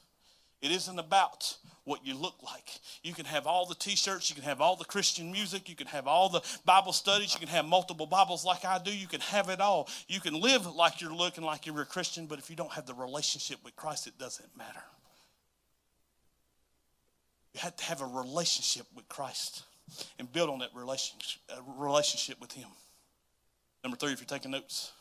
it 0.62 0.72
isn't 0.72 1.00
about 1.00 1.58
what 1.86 2.06
you 2.06 2.16
look 2.16 2.36
like. 2.42 2.80
You 3.04 3.14
can 3.14 3.26
have 3.26 3.46
all 3.46 3.66
the 3.66 3.76
t 3.76 3.96
shirts, 3.96 4.30
you 4.30 4.36
can 4.36 4.46
have 4.46 4.62
all 4.62 4.76
the 4.76 4.86
Christian 4.86 5.32
music, 5.32 5.68
you 5.68 5.76
can 5.76 5.88
have 5.88 6.08
all 6.08 6.30
the 6.30 6.42
Bible 6.66 6.94
studies, 6.94 7.34
you 7.34 7.40
can 7.40 7.50
have 7.50 7.66
multiple 7.66 8.06
Bibles 8.06 8.46
like 8.46 8.64
I 8.64 8.80
do, 8.80 8.96
you 8.96 9.08
can 9.08 9.20
have 9.20 9.50
it 9.50 9.60
all. 9.60 9.90
You 10.08 10.22
can 10.22 10.40
live 10.40 10.66
like 10.66 11.02
you're 11.02 11.14
looking 11.14 11.44
like 11.44 11.66
you're 11.66 11.82
a 11.82 11.86
Christian, 11.86 12.26
but 12.26 12.40
if 12.40 12.50
you 12.50 12.56
don't 12.56 12.72
have 12.72 12.86
the 12.86 12.94
relationship 12.94 13.60
with 13.64 13.76
Christ, 13.76 14.08
it 14.08 14.18
doesn't 14.18 14.56
matter. 14.58 14.84
You 17.54 17.60
have 17.60 17.76
to 17.76 17.84
have 17.84 18.02
a 18.02 18.06
relationship 18.06 18.88
with 18.96 19.08
Christ 19.10 19.64
and 20.18 20.32
build 20.32 20.50
on 20.50 20.60
that 20.60 20.70
relationship, 20.74 21.42
uh, 21.50 21.62
relationship 21.78 22.40
with 22.40 22.54
Him. 22.54 22.70
Number 23.84 23.98
three, 23.98 24.14
if 24.14 24.20
you're 24.20 24.26
taking 24.26 24.52
notes, 24.52 24.94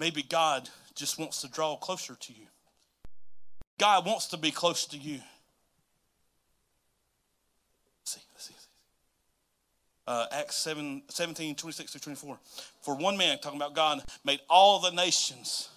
maybe 0.00 0.22
God 0.22 0.68
just 0.96 1.18
wants 1.18 1.42
to 1.42 1.48
draw 1.48 1.76
closer 1.76 2.16
to 2.16 2.32
you. 2.32 2.46
God 3.78 4.04
wants 4.04 4.26
to 4.28 4.36
be 4.36 4.50
close 4.50 4.86
to 4.86 4.96
you. 4.96 5.20
See, 8.04 8.20
uh, 10.06 10.26
Acts 10.32 10.56
7, 10.56 11.02
17, 11.08 11.54
26 11.54 11.92
through 11.92 12.00
24. 12.00 12.38
For 12.82 12.96
one 12.96 13.16
man, 13.16 13.38
talking 13.38 13.58
about 13.58 13.74
God, 13.74 14.02
made 14.24 14.40
all 14.48 14.80
the 14.80 14.90
nations 14.90 15.68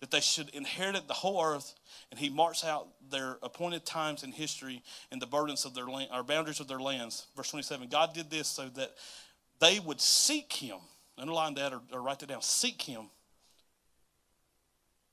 that 0.00 0.10
they 0.10 0.20
should 0.20 0.50
inherit 0.50 1.08
the 1.08 1.14
whole 1.14 1.42
earth, 1.42 1.74
and 2.10 2.18
he 2.18 2.28
marks 2.28 2.64
out 2.64 2.88
their 3.10 3.38
appointed 3.42 3.86
times 3.86 4.24
in 4.24 4.32
history 4.32 4.82
and 5.10 5.22
the 5.22 5.26
burdens 5.26 5.64
of 5.64 5.74
their 5.74 5.86
land, 5.86 6.10
or 6.12 6.22
boundaries 6.22 6.60
of 6.60 6.68
their 6.68 6.80
lands. 6.80 7.26
Verse 7.36 7.50
27. 7.50 7.88
God 7.88 8.12
did 8.12 8.28
this 8.28 8.48
so 8.48 8.68
that 8.70 8.90
they 9.60 9.78
would 9.78 10.00
seek 10.00 10.52
him. 10.52 10.78
Underline 11.16 11.54
that 11.54 11.72
or, 11.72 11.80
or 11.92 12.02
write 12.02 12.18
that 12.18 12.28
down. 12.28 12.42
Seek 12.42 12.82
him. 12.82 13.06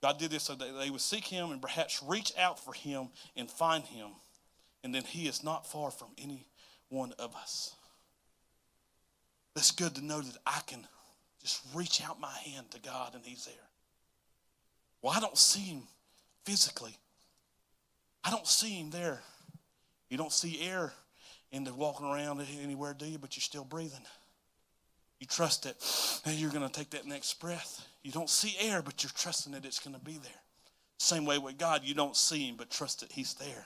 God 0.01 0.17
did 0.17 0.31
this 0.31 0.43
so 0.43 0.55
that 0.55 0.77
they 0.79 0.89
would 0.89 1.01
seek 1.01 1.25
him 1.25 1.51
and 1.51 1.61
perhaps 1.61 2.01
reach 2.07 2.31
out 2.37 2.59
for 2.63 2.73
him 2.73 3.09
and 3.35 3.49
find 3.49 3.83
him. 3.83 4.09
And 4.83 4.95
then 4.95 5.03
he 5.03 5.27
is 5.27 5.43
not 5.43 5.67
far 5.67 5.91
from 5.91 6.09
any 6.17 6.47
one 6.87 7.13
of 7.19 7.35
us. 7.35 7.75
It's 9.55 9.71
good 9.71 9.95
to 9.95 10.05
know 10.05 10.21
that 10.21 10.37
I 10.45 10.61
can 10.65 10.87
just 11.41 11.61
reach 11.73 12.01
out 12.01 12.19
my 12.19 12.31
hand 12.45 12.71
to 12.71 12.79
God 12.79 13.13
and 13.13 13.23
He's 13.25 13.45
there. 13.45 13.55
Well, 15.01 15.13
I 15.15 15.19
don't 15.19 15.37
see 15.37 15.61
Him 15.61 15.83
physically. 16.45 16.95
I 18.23 18.31
don't 18.31 18.47
see 18.47 18.79
Him 18.79 18.89
there. 18.89 19.21
You 20.09 20.17
don't 20.17 20.31
see 20.31 20.61
air 20.61 20.93
in 21.51 21.63
the 21.63 21.73
walking 21.73 22.05
around 22.05 22.41
anywhere, 22.61 22.93
do 22.93 23.05
you? 23.05 23.17
But 23.17 23.35
you're 23.35 23.41
still 23.41 23.63
breathing. 23.63 24.05
You 25.19 25.27
trust 25.27 25.63
that 25.63 25.75
hey, 26.23 26.37
you're 26.37 26.51
going 26.51 26.67
to 26.67 26.71
take 26.71 26.91
that 26.91 27.05
next 27.05 27.39
breath. 27.39 27.85
You 28.03 28.11
don't 28.11 28.29
see 28.29 28.55
air, 28.59 28.81
but 28.81 29.03
you're 29.03 29.11
trusting 29.13 29.51
that 29.53 29.65
it's 29.65 29.79
going 29.79 29.95
to 29.95 30.01
be 30.01 30.13
there. 30.13 30.31
Same 30.97 31.25
way 31.25 31.37
with 31.37 31.57
God, 31.57 31.81
you 31.83 31.93
don't 31.93 32.15
see 32.15 32.47
Him, 32.47 32.55
but 32.57 32.69
trust 32.69 33.01
that 33.01 33.11
He's 33.11 33.33
there. 33.35 33.65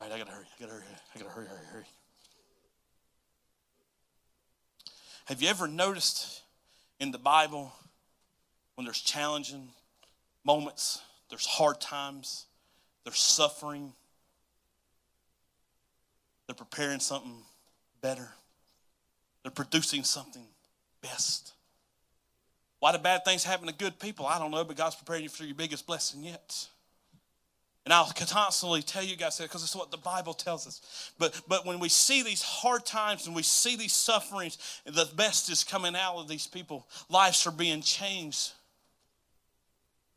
All 0.00 0.08
right, 0.08 0.14
I 0.14 0.18
got 0.18 0.26
to 0.26 0.32
hurry. 0.32 0.46
I 0.56 0.60
got 0.60 0.68
to 0.68 0.74
hurry. 0.74 0.84
I 1.14 1.18
got 1.18 1.24
to 1.24 1.30
hurry, 1.30 1.46
hurry, 1.46 1.66
hurry. 1.72 1.84
Have 5.26 5.42
you 5.42 5.48
ever 5.48 5.66
noticed 5.66 6.42
in 7.00 7.10
the 7.10 7.18
Bible 7.18 7.72
when 8.76 8.84
there's 8.84 9.00
challenging 9.00 9.68
moments, 10.44 11.02
there's 11.30 11.46
hard 11.46 11.80
times, 11.80 12.46
there's 13.04 13.18
suffering, 13.18 13.92
they're 16.46 16.54
preparing 16.54 17.00
something 17.00 17.42
better, 18.00 18.28
they're 19.46 19.52
producing 19.52 20.02
something 20.02 20.42
best. 21.00 21.52
Why 22.80 22.90
do 22.90 22.98
bad 22.98 23.24
things 23.24 23.44
happen 23.44 23.68
to 23.68 23.72
good 23.72 24.00
people? 24.00 24.26
I 24.26 24.40
don't 24.40 24.50
know, 24.50 24.64
but 24.64 24.76
God's 24.76 24.96
preparing 24.96 25.22
you 25.22 25.28
for 25.28 25.44
your 25.44 25.54
biggest 25.54 25.86
blessing 25.86 26.24
yet. 26.24 26.66
And 27.84 27.94
I'll 27.94 28.10
constantly 28.10 28.82
tell 28.82 29.04
you 29.04 29.14
guys 29.14 29.38
that 29.38 29.44
because 29.44 29.62
it's 29.62 29.76
what 29.76 29.92
the 29.92 29.98
Bible 29.98 30.34
tells 30.34 30.66
us. 30.66 31.12
But, 31.16 31.40
but 31.46 31.64
when 31.64 31.78
we 31.78 31.88
see 31.88 32.24
these 32.24 32.42
hard 32.42 32.84
times 32.84 33.28
and 33.28 33.36
we 33.36 33.44
see 33.44 33.76
these 33.76 33.92
sufferings, 33.92 34.58
the 34.84 35.08
best 35.14 35.48
is 35.48 35.62
coming 35.62 35.94
out 35.94 36.16
of 36.16 36.26
these 36.26 36.48
people. 36.48 36.84
Lives 37.08 37.46
are 37.46 37.52
being 37.52 37.82
changed. 37.82 38.50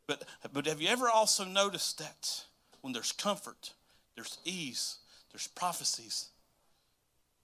But, 0.07 0.23
but 0.51 0.65
have 0.65 0.81
you 0.81 0.87
ever 0.87 1.07
also 1.07 1.45
noticed 1.45 1.99
that 1.99 2.45
when 2.81 2.93
there's 2.93 3.11
comfort, 3.11 3.73
there's 4.15 4.39
ease, 4.43 4.95
there's 5.31 5.47
prophecies, 5.47 6.29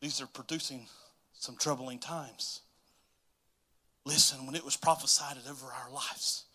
these 0.01 0.19
are 0.19 0.25
producing 0.25 0.87
some 1.37 1.55
troubling 1.55 1.99
times. 1.99 2.61
Listen, 4.05 4.45
when 4.45 4.55
it 4.55 4.65
was 4.65 4.77
prophesied 4.77 5.37
over 5.49 5.65
our 5.65 5.91
lives, 5.91 6.45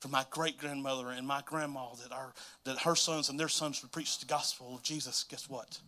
from 0.00 0.10
my 0.10 0.24
great 0.30 0.58
grandmother 0.58 1.08
and 1.10 1.26
my 1.26 1.42
grandma 1.44 1.94
that 2.02 2.12
our 2.12 2.32
that 2.64 2.78
her 2.82 2.94
sons 2.94 3.28
and 3.28 3.40
their 3.40 3.48
sons 3.48 3.82
would 3.82 3.92
preach 3.92 4.18
the 4.18 4.26
gospel 4.26 4.74
of 4.74 4.82
Jesus, 4.82 5.24
guess 5.24 5.48
what? 5.48 5.78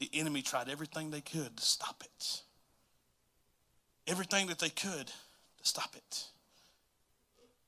The 0.00 0.10
enemy 0.12 0.42
tried 0.42 0.68
everything 0.68 1.10
they 1.10 1.20
could 1.20 1.56
to 1.56 1.62
stop 1.62 2.02
it. 2.04 2.42
Everything 4.06 4.48
that 4.48 4.58
they 4.58 4.68
could 4.68 5.06
to 5.06 5.12
stop 5.62 5.94
it. 5.96 6.24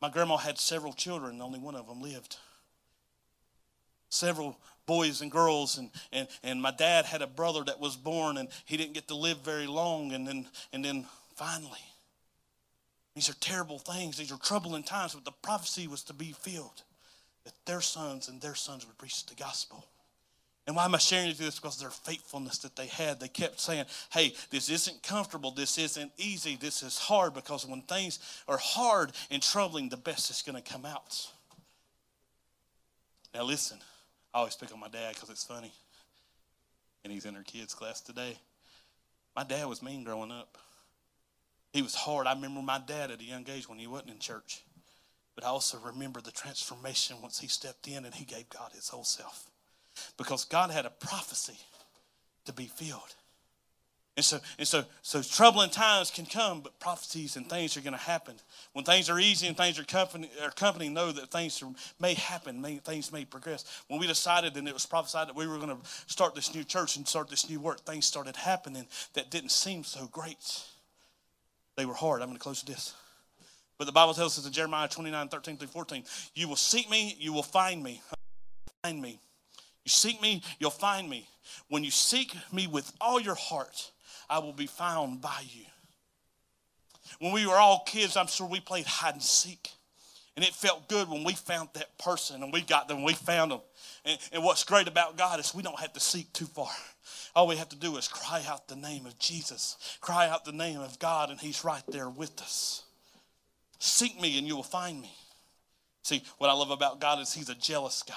My 0.02 0.10
grandma 0.10 0.36
had 0.36 0.58
several 0.58 0.92
children, 0.92 1.40
only 1.40 1.58
one 1.58 1.74
of 1.74 1.86
them 1.86 2.02
lived. 2.02 2.36
Several 4.10 4.58
boys 4.86 5.20
and 5.20 5.30
girls, 5.30 5.78
and, 5.78 5.90
and, 6.12 6.28
and 6.42 6.62
my 6.62 6.70
dad 6.70 7.04
had 7.04 7.22
a 7.22 7.26
brother 7.26 7.64
that 7.64 7.80
was 7.80 7.96
born 7.96 8.38
and 8.38 8.48
he 8.64 8.76
didn't 8.76 8.94
get 8.94 9.08
to 9.08 9.16
live 9.16 9.38
very 9.38 9.66
long, 9.66 10.12
and 10.12 10.26
then 10.26 10.46
and 10.72 10.84
then 10.84 11.06
finally 11.34 11.80
these 13.16 13.30
are 13.30 13.34
terrible 13.40 13.78
things. 13.78 14.18
These 14.18 14.30
are 14.30 14.38
troubling 14.38 14.82
times, 14.82 15.14
but 15.14 15.24
the 15.24 15.32
prophecy 15.32 15.88
was 15.88 16.02
to 16.04 16.12
be 16.12 16.32
filled 16.32 16.82
that 17.44 17.54
their 17.64 17.80
sons 17.80 18.28
and 18.28 18.40
their 18.42 18.54
sons 18.54 18.86
would 18.86 18.98
preach 18.98 19.24
the 19.24 19.34
gospel. 19.34 19.86
And 20.66 20.76
why 20.76 20.84
am 20.84 20.94
I 20.94 20.98
sharing 20.98 21.28
with 21.28 21.40
you 21.40 21.46
this? 21.46 21.58
Because 21.58 21.78
their 21.78 21.90
faithfulness 21.90 22.58
that 22.58 22.76
they 22.76 22.88
had. 22.88 23.18
They 23.18 23.28
kept 23.28 23.58
saying, 23.58 23.86
hey, 24.10 24.34
this 24.50 24.68
isn't 24.68 25.02
comfortable. 25.02 25.52
This 25.52 25.78
isn't 25.78 26.10
easy. 26.18 26.56
This 26.56 26.82
is 26.82 26.98
hard. 26.98 27.32
Because 27.32 27.64
when 27.64 27.82
things 27.82 28.18
are 28.48 28.58
hard 28.58 29.12
and 29.30 29.40
troubling, 29.40 29.88
the 29.88 29.96
best 29.96 30.28
is 30.28 30.42
going 30.42 30.60
to 30.60 30.72
come 30.72 30.84
out. 30.84 31.30
Now, 33.32 33.44
listen, 33.44 33.78
I 34.36 34.40
always 34.40 34.54
pick 34.54 34.70
on 34.70 34.78
my 34.78 34.88
dad 34.88 35.14
because 35.14 35.30
it's 35.30 35.44
funny. 35.44 35.72
And 37.02 37.10
he's 37.10 37.24
in 37.24 37.32
her 37.32 37.42
kids' 37.42 37.72
class 37.72 38.02
today. 38.02 38.36
My 39.34 39.44
dad 39.44 39.66
was 39.66 39.82
mean 39.82 40.04
growing 40.04 40.30
up. 40.30 40.58
He 41.72 41.80
was 41.80 41.94
hard. 41.94 42.26
I 42.26 42.34
remember 42.34 42.60
my 42.60 42.78
dad 42.86 43.10
at 43.10 43.22
a 43.22 43.24
young 43.24 43.46
age 43.48 43.66
when 43.66 43.78
he 43.78 43.86
wasn't 43.86 44.10
in 44.10 44.18
church. 44.18 44.60
But 45.34 45.44
I 45.44 45.48
also 45.48 45.78
remember 45.78 46.20
the 46.20 46.32
transformation 46.32 47.16
once 47.22 47.38
he 47.38 47.48
stepped 47.48 47.88
in 47.88 48.04
and 48.04 48.14
he 48.14 48.26
gave 48.26 48.50
God 48.50 48.72
his 48.74 48.90
whole 48.90 49.04
self. 49.04 49.48
Because 50.18 50.44
God 50.44 50.70
had 50.70 50.84
a 50.84 50.90
prophecy 50.90 51.58
to 52.44 52.52
be 52.52 52.66
filled. 52.66 53.14
And 54.16 54.24
so, 54.24 54.38
and 54.58 54.66
so, 54.66 54.82
so 55.02 55.20
troubling 55.20 55.68
times 55.68 56.10
can 56.10 56.24
come, 56.24 56.60
but 56.60 56.80
prophecies 56.80 57.36
and 57.36 57.48
things 57.50 57.76
are 57.76 57.82
going 57.82 57.92
to 57.92 57.98
happen. 57.98 58.36
When 58.72 58.82
things 58.82 59.10
are 59.10 59.18
easy 59.18 59.46
and 59.46 59.54
things 59.54 59.78
are 59.78 59.84
company, 59.84 60.30
our 60.42 60.50
company 60.50 60.88
know 60.88 61.12
that 61.12 61.30
things 61.30 61.62
are, 61.62 61.68
may 62.00 62.14
happen, 62.14 62.62
may, 62.62 62.76
things 62.76 63.12
may 63.12 63.26
progress. 63.26 63.82
When 63.88 64.00
we 64.00 64.06
decided 64.06 64.56
and 64.56 64.66
it 64.66 64.72
was 64.72 64.86
prophesied 64.86 65.28
that 65.28 65.36
we 65.36 65.46
were 65.46 65.58
going 65.58 65.68
to 65.68 65.78
start 66.06 66.34
this 66.34 66.54
new 66.54 66.64
church 66.64 66.96
and 66.96 67.06
start 67.06 67.28
this 67.28 67.50
new 67.50 67.60
work, 67.60 67.80
things 67.80 68.06
started 68.06 68.36
happening 68.36 68.86
that 69.12 69.30
didn't 69.30 69.50
seem 69.50 69.84
so 69.84 70.06
great. 70.06 70.62
They 71.76 71.84
were 71.84 71.92
hard. 71.92 72.22
I'm 72.22 72.28
going 72.28 72.38
to 72.38 72.42
close 72.42 72.64
with 72.64 72.74
this. 72.74 72.94
But 73.76 73.84
the 73.84 73.92
Bible 73.92 74.14
tells 74.14 74.38
us 74.38 74.46
in 74.46 74.52
Jeremiah 74.52 74.88
29, 74.88 75.28
13 75.28 75.58
through 75.58 75.68
14, 75.68 76.04
you 76.34 76.48
will 76.48 76.56
seek 76.56 76.88
me, 76.88 77.14
you 77.18 77.34
will 77.34 77.42
find 77.42 77.82
me. 77.82 78.00
Find 78.82 79.02
me. 79.02 79.20
You 79.84 79.90
seek 79.90 80.22
me, 80.22 80.42
you'll 80.58 80.70
find 80.70 81.10
me. 81.10 81.28
When 81.68 81.84
you 81.84 81.90
seek 81.90 82.34
me 82.50 82.66
with 82.66 82.90
all 82.98 83.20
your 83.20 83.34
heart, 83.34 83.90
I 84.28 84.38
will 84.38 84.52
be 84.52 84.66
found 84.66 85.20
by 85.20 85.42
you. 85.48 85.64
When 87.20 87.32
we 87.32 87.46
were 87.46 87.54
all 87.54 87.84
kids, 87.86 88.16
I'm 88.16 88.26
sure 88.26 88.48
we 88.48 88.60
played 88.60 88.86
hide 88.86 89.14
and 89.14 89.22
seek. 89.22 89.70
And 90.36 90.44
it 90.44 90.52
felt 90.52 90.88
good 90.88 91.08
when 91.08 91.24
we 91.24 91.32
found 91.32 91.70
that 91.74 91.96
person 91.98 92.42
and 92.42 92.52
we 92.52 92.60
got 92.60 92.88
them, 92.88 93.02
we 93.02 93.14
found 93.14 93.52
them. 93.52 93.60
And, 94.04 94.18
and 94.32 94.44
what's 94.44 94.64
great 94.64 94.86
about 94.86 95.16
God 95.16 95.40
is 95.40 95.54
we 95.54 95.62
don't 95.62 95.80
have 95.80 95.94
to 95.94 96.00
seek 96.00 96.32
too 96.32 96.44
far. 96.44 96.70
All 97.34 97.46
we 97.46 97.56
have 97.56 97.70
to 97.70 97.76
do 97.76 97.96
is 97.96 98.06
cry 98.06 98.42
out 98.46 98.68
the 98.68 98.76
name 98.76 99.06
of 99.06 99.18
Jesus, 99.18 99.98
cry 100.00 100.28
out 100.28 100.44
the 100.44 100.52
name 100.52 100.80
of 100.80 100.98
God, 100.98 101.30
and 101.30 101.40
He's 101.40 101.64
right 101.64 101.82
there 101.88 102.10
with 102.10 102.40
us. 102.40 102.82
Seek 103.78 104.20
me 104.20 104.38
and 104.38 104.46
you 104.46 104.56
will 104.56 104.62
find 104.62 105.00
me. 105.00 105.12
See, 106.02 106.22
what 106.38 106.50
I 106.50 106.52
love 106.52 106.70
about 106.70 107.00
God 107.00 107.20
is 107.20 107.32
He's 107.32 107.48
a 107.48 107.54
jealous 107.54 108.02
God. 108.02 108.16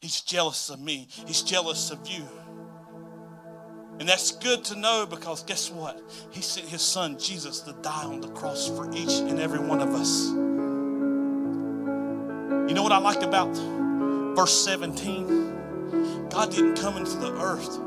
He's 0.00 0.20
jealous 0.20 0.68
of 0.68 0.80
me, 0.80 1.08
He's 1.26 1.42
jealous 1.42 1.90
of 1.90 2.06
you. 2.06 2.26
And 4.02 4.08
that's 4.08 4.32
good 4.32 4.64
to 4.64 4.74
know 4.74 5.06
because 5.08 5.44
guess 5.44 5.70
what? 5.70 6.02
He 6.32 6.42
sent 6.42 6.66
His 6.68 6.82
Son 6.82 7.16
Jesus 7.20 7.60
to 7.60 7.72
die 7.82 8.02
on 8.02 8.20
the 8.20 8.26
cross 8.30 8.66
for 8.66 8.92
each 8.92 9.20
and 9.20 9.38
every 9.38 9.60
one 9.60 9.80
of 9.80 9.90
us. 9.90 10.26
You 12.68 12.74
know 12.74 12.82
what 12.82 12.90
I 12.90 12.98
like 12.98 13.22
about 13.22 13.54
verse 14.34 14.64
17? 14.64 16.28
God 16.30 16.50
didn't 16.50 16.80
come 16.80 16.96
into 16.96 17.16
the 17.18 17.32
earth 17.40 17.78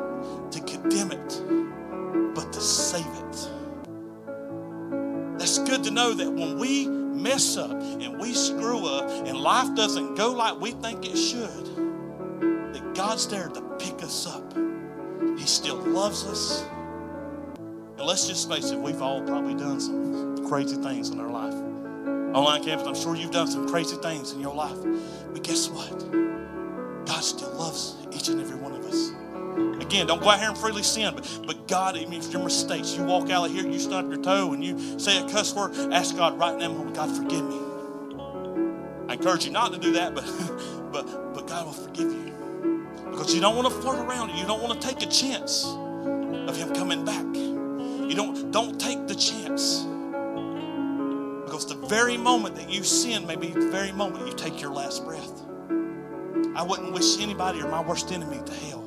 to 0.52 0.62
condemn 0.62 1.12
it, 1.12 2.34
but 2.34 2.54
to 2.54 2.62
save 2.62 3.06
it. 3.06 3.50
That's 5.38 5.60
good 5.60 5.84
to 5.84 5.92
know 5.92 6.14
that 6.14 6.32
when 6.32 6.58
we 6.58 6.88
mess 6.88 7.58
up 7.58 7.72
and 7.72 8.22
we 8.22 8.34
screw 8.34 8.86
up 8.86 9.10
and 9.28 9.38
life 9.38 9.76
doesn't 9.76 10.16
go 10.16 10.32
like 10.32 10.62
we 10.62 10.72
think 10.72 11.06
it 11.06 11.18
should, 11.18 11.76
that 12.74 12.94
God's 12.96 13.28
there 13.28 13.50
to 13.50 13.62
pick 13.80 14.02
us 14.02 14.26
up. 14.26 14.65
He 15.38 15.46
still 15.48 15.78
loves 15.78 16.26
us. 16.26 16.66
And 17.98 18.08
let's 18.08 18.28
just 18.28 18.50
face 18.50 18.72
it, 18.72 18.80
we've 18.80 19.02
all 19.02 19.22
probably 19.24 19.56
done 19.56 19.80
some 19.80 20.48
crazy 20.48 20.78
things 20.78 21.10
in 21.12 21.20
our 21.20 21.32
life. 21.32 21.54
Online 22.36 22.64
campus, 22.64 22.88
I'm 22.88 22.96
sure 22.96 23.16
you've 23.16 23.32
done 23.32 23.48
some 23.48 23.70
crazy 23.70 23.98
things 23.98 24.34
in 24.34 24.42
your 24.42 24.56
life. 24.56 24.78
But 25.34 25.44
guess 25.44 25.70
what? 25.70 26.12
God 27.06 27.22
still 27.24 27.54
loves 27.54 27.96
each 28.14 28.30
and 28.30 28.42
every 28.42 28.58
one 28.58 28.74
of 28.74 28.86
us. 28.86 29.12
Again, 29.82 30.08
don't 30.08 30.22
go 30.22 30.30
out 30.30 30.40
here 30.40 30.50
and 30.50 30.58
freely 30.58 30.84
sin, 30.84 31.16
but, 31.16 31.42
but 31.48 31.68
God, 31.68 31.98
even 31.98 32.14
if 32.14 32.32
your 32.34 32.44
mistakes, 32.44 32.96
you 32.96 33.04
walk 33.06 33.30
out 33.30 33.48
of 33.48 33.54
here, 33.54 33.66
you 33.68 33.80
stub 33.80 34.12
your 34.12 34.22
toe, 34.22 34.54
and 34.54 34.64
you 34.64 35.00
say 35.00 35.20
a 35.24 35.30
cuss 35.30 35.56
word, 35.56 35.76
ask 35.94 36.16
God 36.18 36.40
right 36.40 36.58
now, 36.58 36.74
God, 36.94 37.16
forgive 37.16 37.46
me. 37.48 37.60
I 39.10 39.14
encourage 39.16 39.46
you 39.46 39.52
not 39.52 39.74
to 39.74 39.80
do 39.80 39.94
that, 39.94 40.16
but, 40.16 40.26
but, 40.94 41.36
but 41.36 41.48
God 41.48 41.68
will 41.68 41.74
forgive 41.74 42.12
you. 42.12 42.35
Because 43.16 43.34
you 43.34 43.40
don't 43.40 43.56
want 43.56 43.74
to 43.74 43.82
flirt 43.82 43.98
around. 43.98 44.38
You 44.38 44.46
don't 44.46 44.62
want 44.62 44.82
to 44.82 44.88
take 44.88 45.02
a 45.02 45.10
chance 45.10 45.64
of 45.66 46.58
Him 46.58 46.74
coming 46.74 47.06
back. 47.06 47.24
You 47.24 48.14
don't, 48.14 48.52
don't 48.52 48.78
take 48.78 49.08
the 49.08 49.16
chance. 49.16 49.86
Because 51.46 51.66
the 51.66 51.76
very 51.88 52.18
moment 52.18 52.56
that 52.56 52.70
you 52.70 52.84
sin 52.84 53.26
may 53.26 53.38
be 53.38 53.48
the 53.48 53.70
very 53.70 53.94
moment 53.94 54.28
you 54.28 54.34
take 54.34 54.62
your 54.62 54.72
last 54.72 55.06
breath. 55.06 55.44
I 56.58 56.64
wouldn't 56.64 56.92
wish 56.92 57.22
anybody 57.22 57.62
or 57.62 57.70
my 57.70 57.80
worst 57.82 58.12
enemy 58.12 58.42
to 58.46 58.54
hell. 58.54 58.84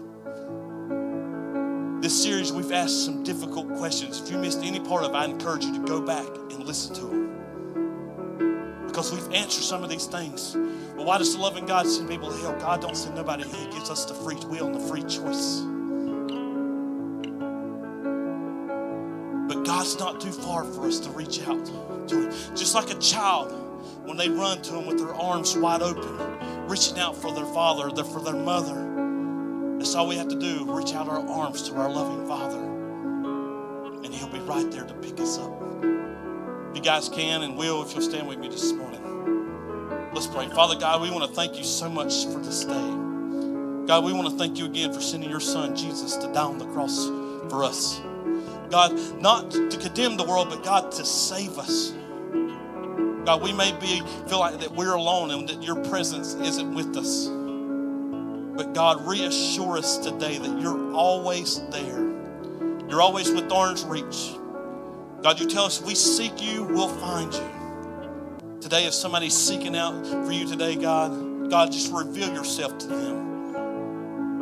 This 2.03 2.23
series, 2.23 2.53
we've 2.53 2.73
asked 2.73 3.07
some 3.07 3.25
difficult 3.25 3.75
questions. 3.79 4.21
If 4.21 4.31
you 4.31 4.37
missed 4.37 4.63
any 4.63 4.81
part 4.81 5.05
of 5.05 5.13
it, 5.13 5.17
I 5.17 5.25
encourage 5.25 5.65
you 5.65 5.73
to 5.73 5.85
go 5.87 6.03
back 6.03 6.27
and 6.51 6.65
listen 6.65 6.95
to 6.97 7.01
them. 7.01 8.87
Because 8.87 9.11
we've 9.11 9.33
answered 9.33 9.65
some 9.65 9.83
of 9.83 9.89
these 9.89 10.05
things. 10.05 10.55
Well, 10.99 11.07
why 11.07 11.19
does 11.19 11.33
the 11.37 11.41
loving 11.41 11.65
God 11.65 11.87
send 11.87 12.09
people 12.09 12.29
to 12.29 12.37
hell? 12.39 12.59
God 12.59 12.81
don't 12.81 12.97
send 12.97 13.15
nobody 13.15 13.45
He 13.45 13.67
gives 13.67 13.89
us 13.89 14.05
the 14.05 14.15
free 14.15 14.35
will 14.35 14.67
and 14.67 14.75
the 14.75 14.81
free 14.81 15.03
choice. 15.03 15.61
But 19.47 19.65
God's 19.65 19.97
not 20.01 20.21
too 20.21 20.33
far 20.33 20.65
for 20.65 20.89
us 20.89 20.99
to 20.99 21.11
reach 21.11 21.41
out 21.47 21.65
to 21.67 21.73
Him. 21.73 22.31
Just 22.57 22.75
like 22.75 22.91
a 22.91 22.99
child, 22.99 23.53
when 24.07 24.17
they 24.17 24.29
run 24.29 24.61
to 24.63 24.75
Him 24.75 24.87
with 24.87 24.99
their 24.99 25.15
arms 25.15 25.57
wide 25.57 25.83
open, 25.83 26.19
reaching 26.67 26.99
out 26.99 27.15
for 27.15 27.33
their 27.33 27.47
father, 27.47 27.91
for 28.03 28.21
their 28.21 28.35
mother. 28.35 29.79
That's 29.79 29.95
all 29.95 30.09
we 30.09 30.17
have 30.17 30.27
to 30.27 30.39
do, 30.41 30.65
reach 30.69 30.95
out 30.95 31.09
our 31.09 31.25
arms 31.29 31.63
to 31.69 31.77
our 31.77 31.89
loving 31.89 32.27
Father. 32.27 32.59
And 34.05 34.13
He'll 34.13 34.27
be 34.27 34.41
right 34.41 34.69
there 34.73 34.85
to 34.85 34.95
pick 34.95 35.21
us 35.21 35.39
up. 35.39 35.63
If 36.71 36.77
you 36.77 36.83
guys 36.83 37.09
can 37.09 37.43
and 37.43 37.57
will, 37.57 37.85
if 37.85 37.93
you'll 37.93 38.03
stand 38.03 38.27
with 38.27 38.39
me 38.41 38.49
this 38.49 38.73
morning. 38.73 39.08
Let's 40.13 40.27
pray. 40.27 40.49
Father 40.49 40.75
God, 40.75 41.03
we 41.03 41.11
want 41.11 41.29
to 41.29 41.35
thank 41.37 41.59
you 41.59 41.65
so 41.65 41.89
much 41.91 42.25
for 42.27 42.39
this 42.41 42.65
day. 42.65 42.73
God, 43.87 44.05
we 44.05 44.13
want 44.13 44.29
to 44.31 44.37
thank 44.37 44.59
you 44.59 44.65
again 44.65 44.93
for 44.93 45.01
sending 45.01 45.29
your 45.29 45.41
son 45.41 45.77
Jesus 45.77 46.17
to 46.17 46.33
die 46.33 46.43
on 46.43 46.59
the 46.59 46.67
cross 46.67 47.07
for 47.51 47.63
us. 47.63 48.01
God, 48.71 48.99
not 49.21 49.51
to 49.51 49.77
condemn 49.79 50.17
the 50.17 50.25
world, 50.25 50.49
but 50.49 50.65
God, 50.65 50.91
to 50.93 51.05
save 51.05 51.59
us. 51.59 51.93
God, 53.25 53.43
we 53.43 53.53
may 53.53 53.73
be 53.79 54.03
feel 54.29 54.41
like 54.41 54.59
that 54.61 54.73
we're 54.73 54.95
alone 54.95 55.31
and 55.31 55.49
that 55.49 55.63
your 55.63 55.77
presence 55.85 56.35
isn't 56.35 56.75
with 56.75 56.97
us. 56.97 57.27
But 58.57 58.75
God, 58.75 59.07
reassure 59.07 59.77
us 59.77 59.99
today 59.99 60.39
that 60.39 60.61
you're 60.61 60.93
always 60.95 61.61
there. 61.69 62.09
You're 62.89 63.03
always 63.03 63.31
with 63.31 63.53
arm's 63.53 63.85
reach. 63.85 64.35
God, 65.23 65.39
you 65.39 65.47
tell 65.47 65.65
us 65.65 65.81
if 65.81 65.87
we 65.87 65.95
seek 65.95 66.43
you, 66.43 66.65
we'll 66.65 66.89
find 66.89 67.33
you. 67.33 67.58
Today, 68.61 68.87
if 68.87 68.93
somebody's 68.93 69.37
seeking 69.37 69.77
out 69.77 70.05
for 70.05 70.33
you 70.33 70.45
today, 70.45 70.75
God, 70.75 71.49
God, 71.49 71.71
just 71.71 71.93
reveal 71.93 72.35
yourself 72.35 72.77
to 72.79 72.87
them. 72.89 73.55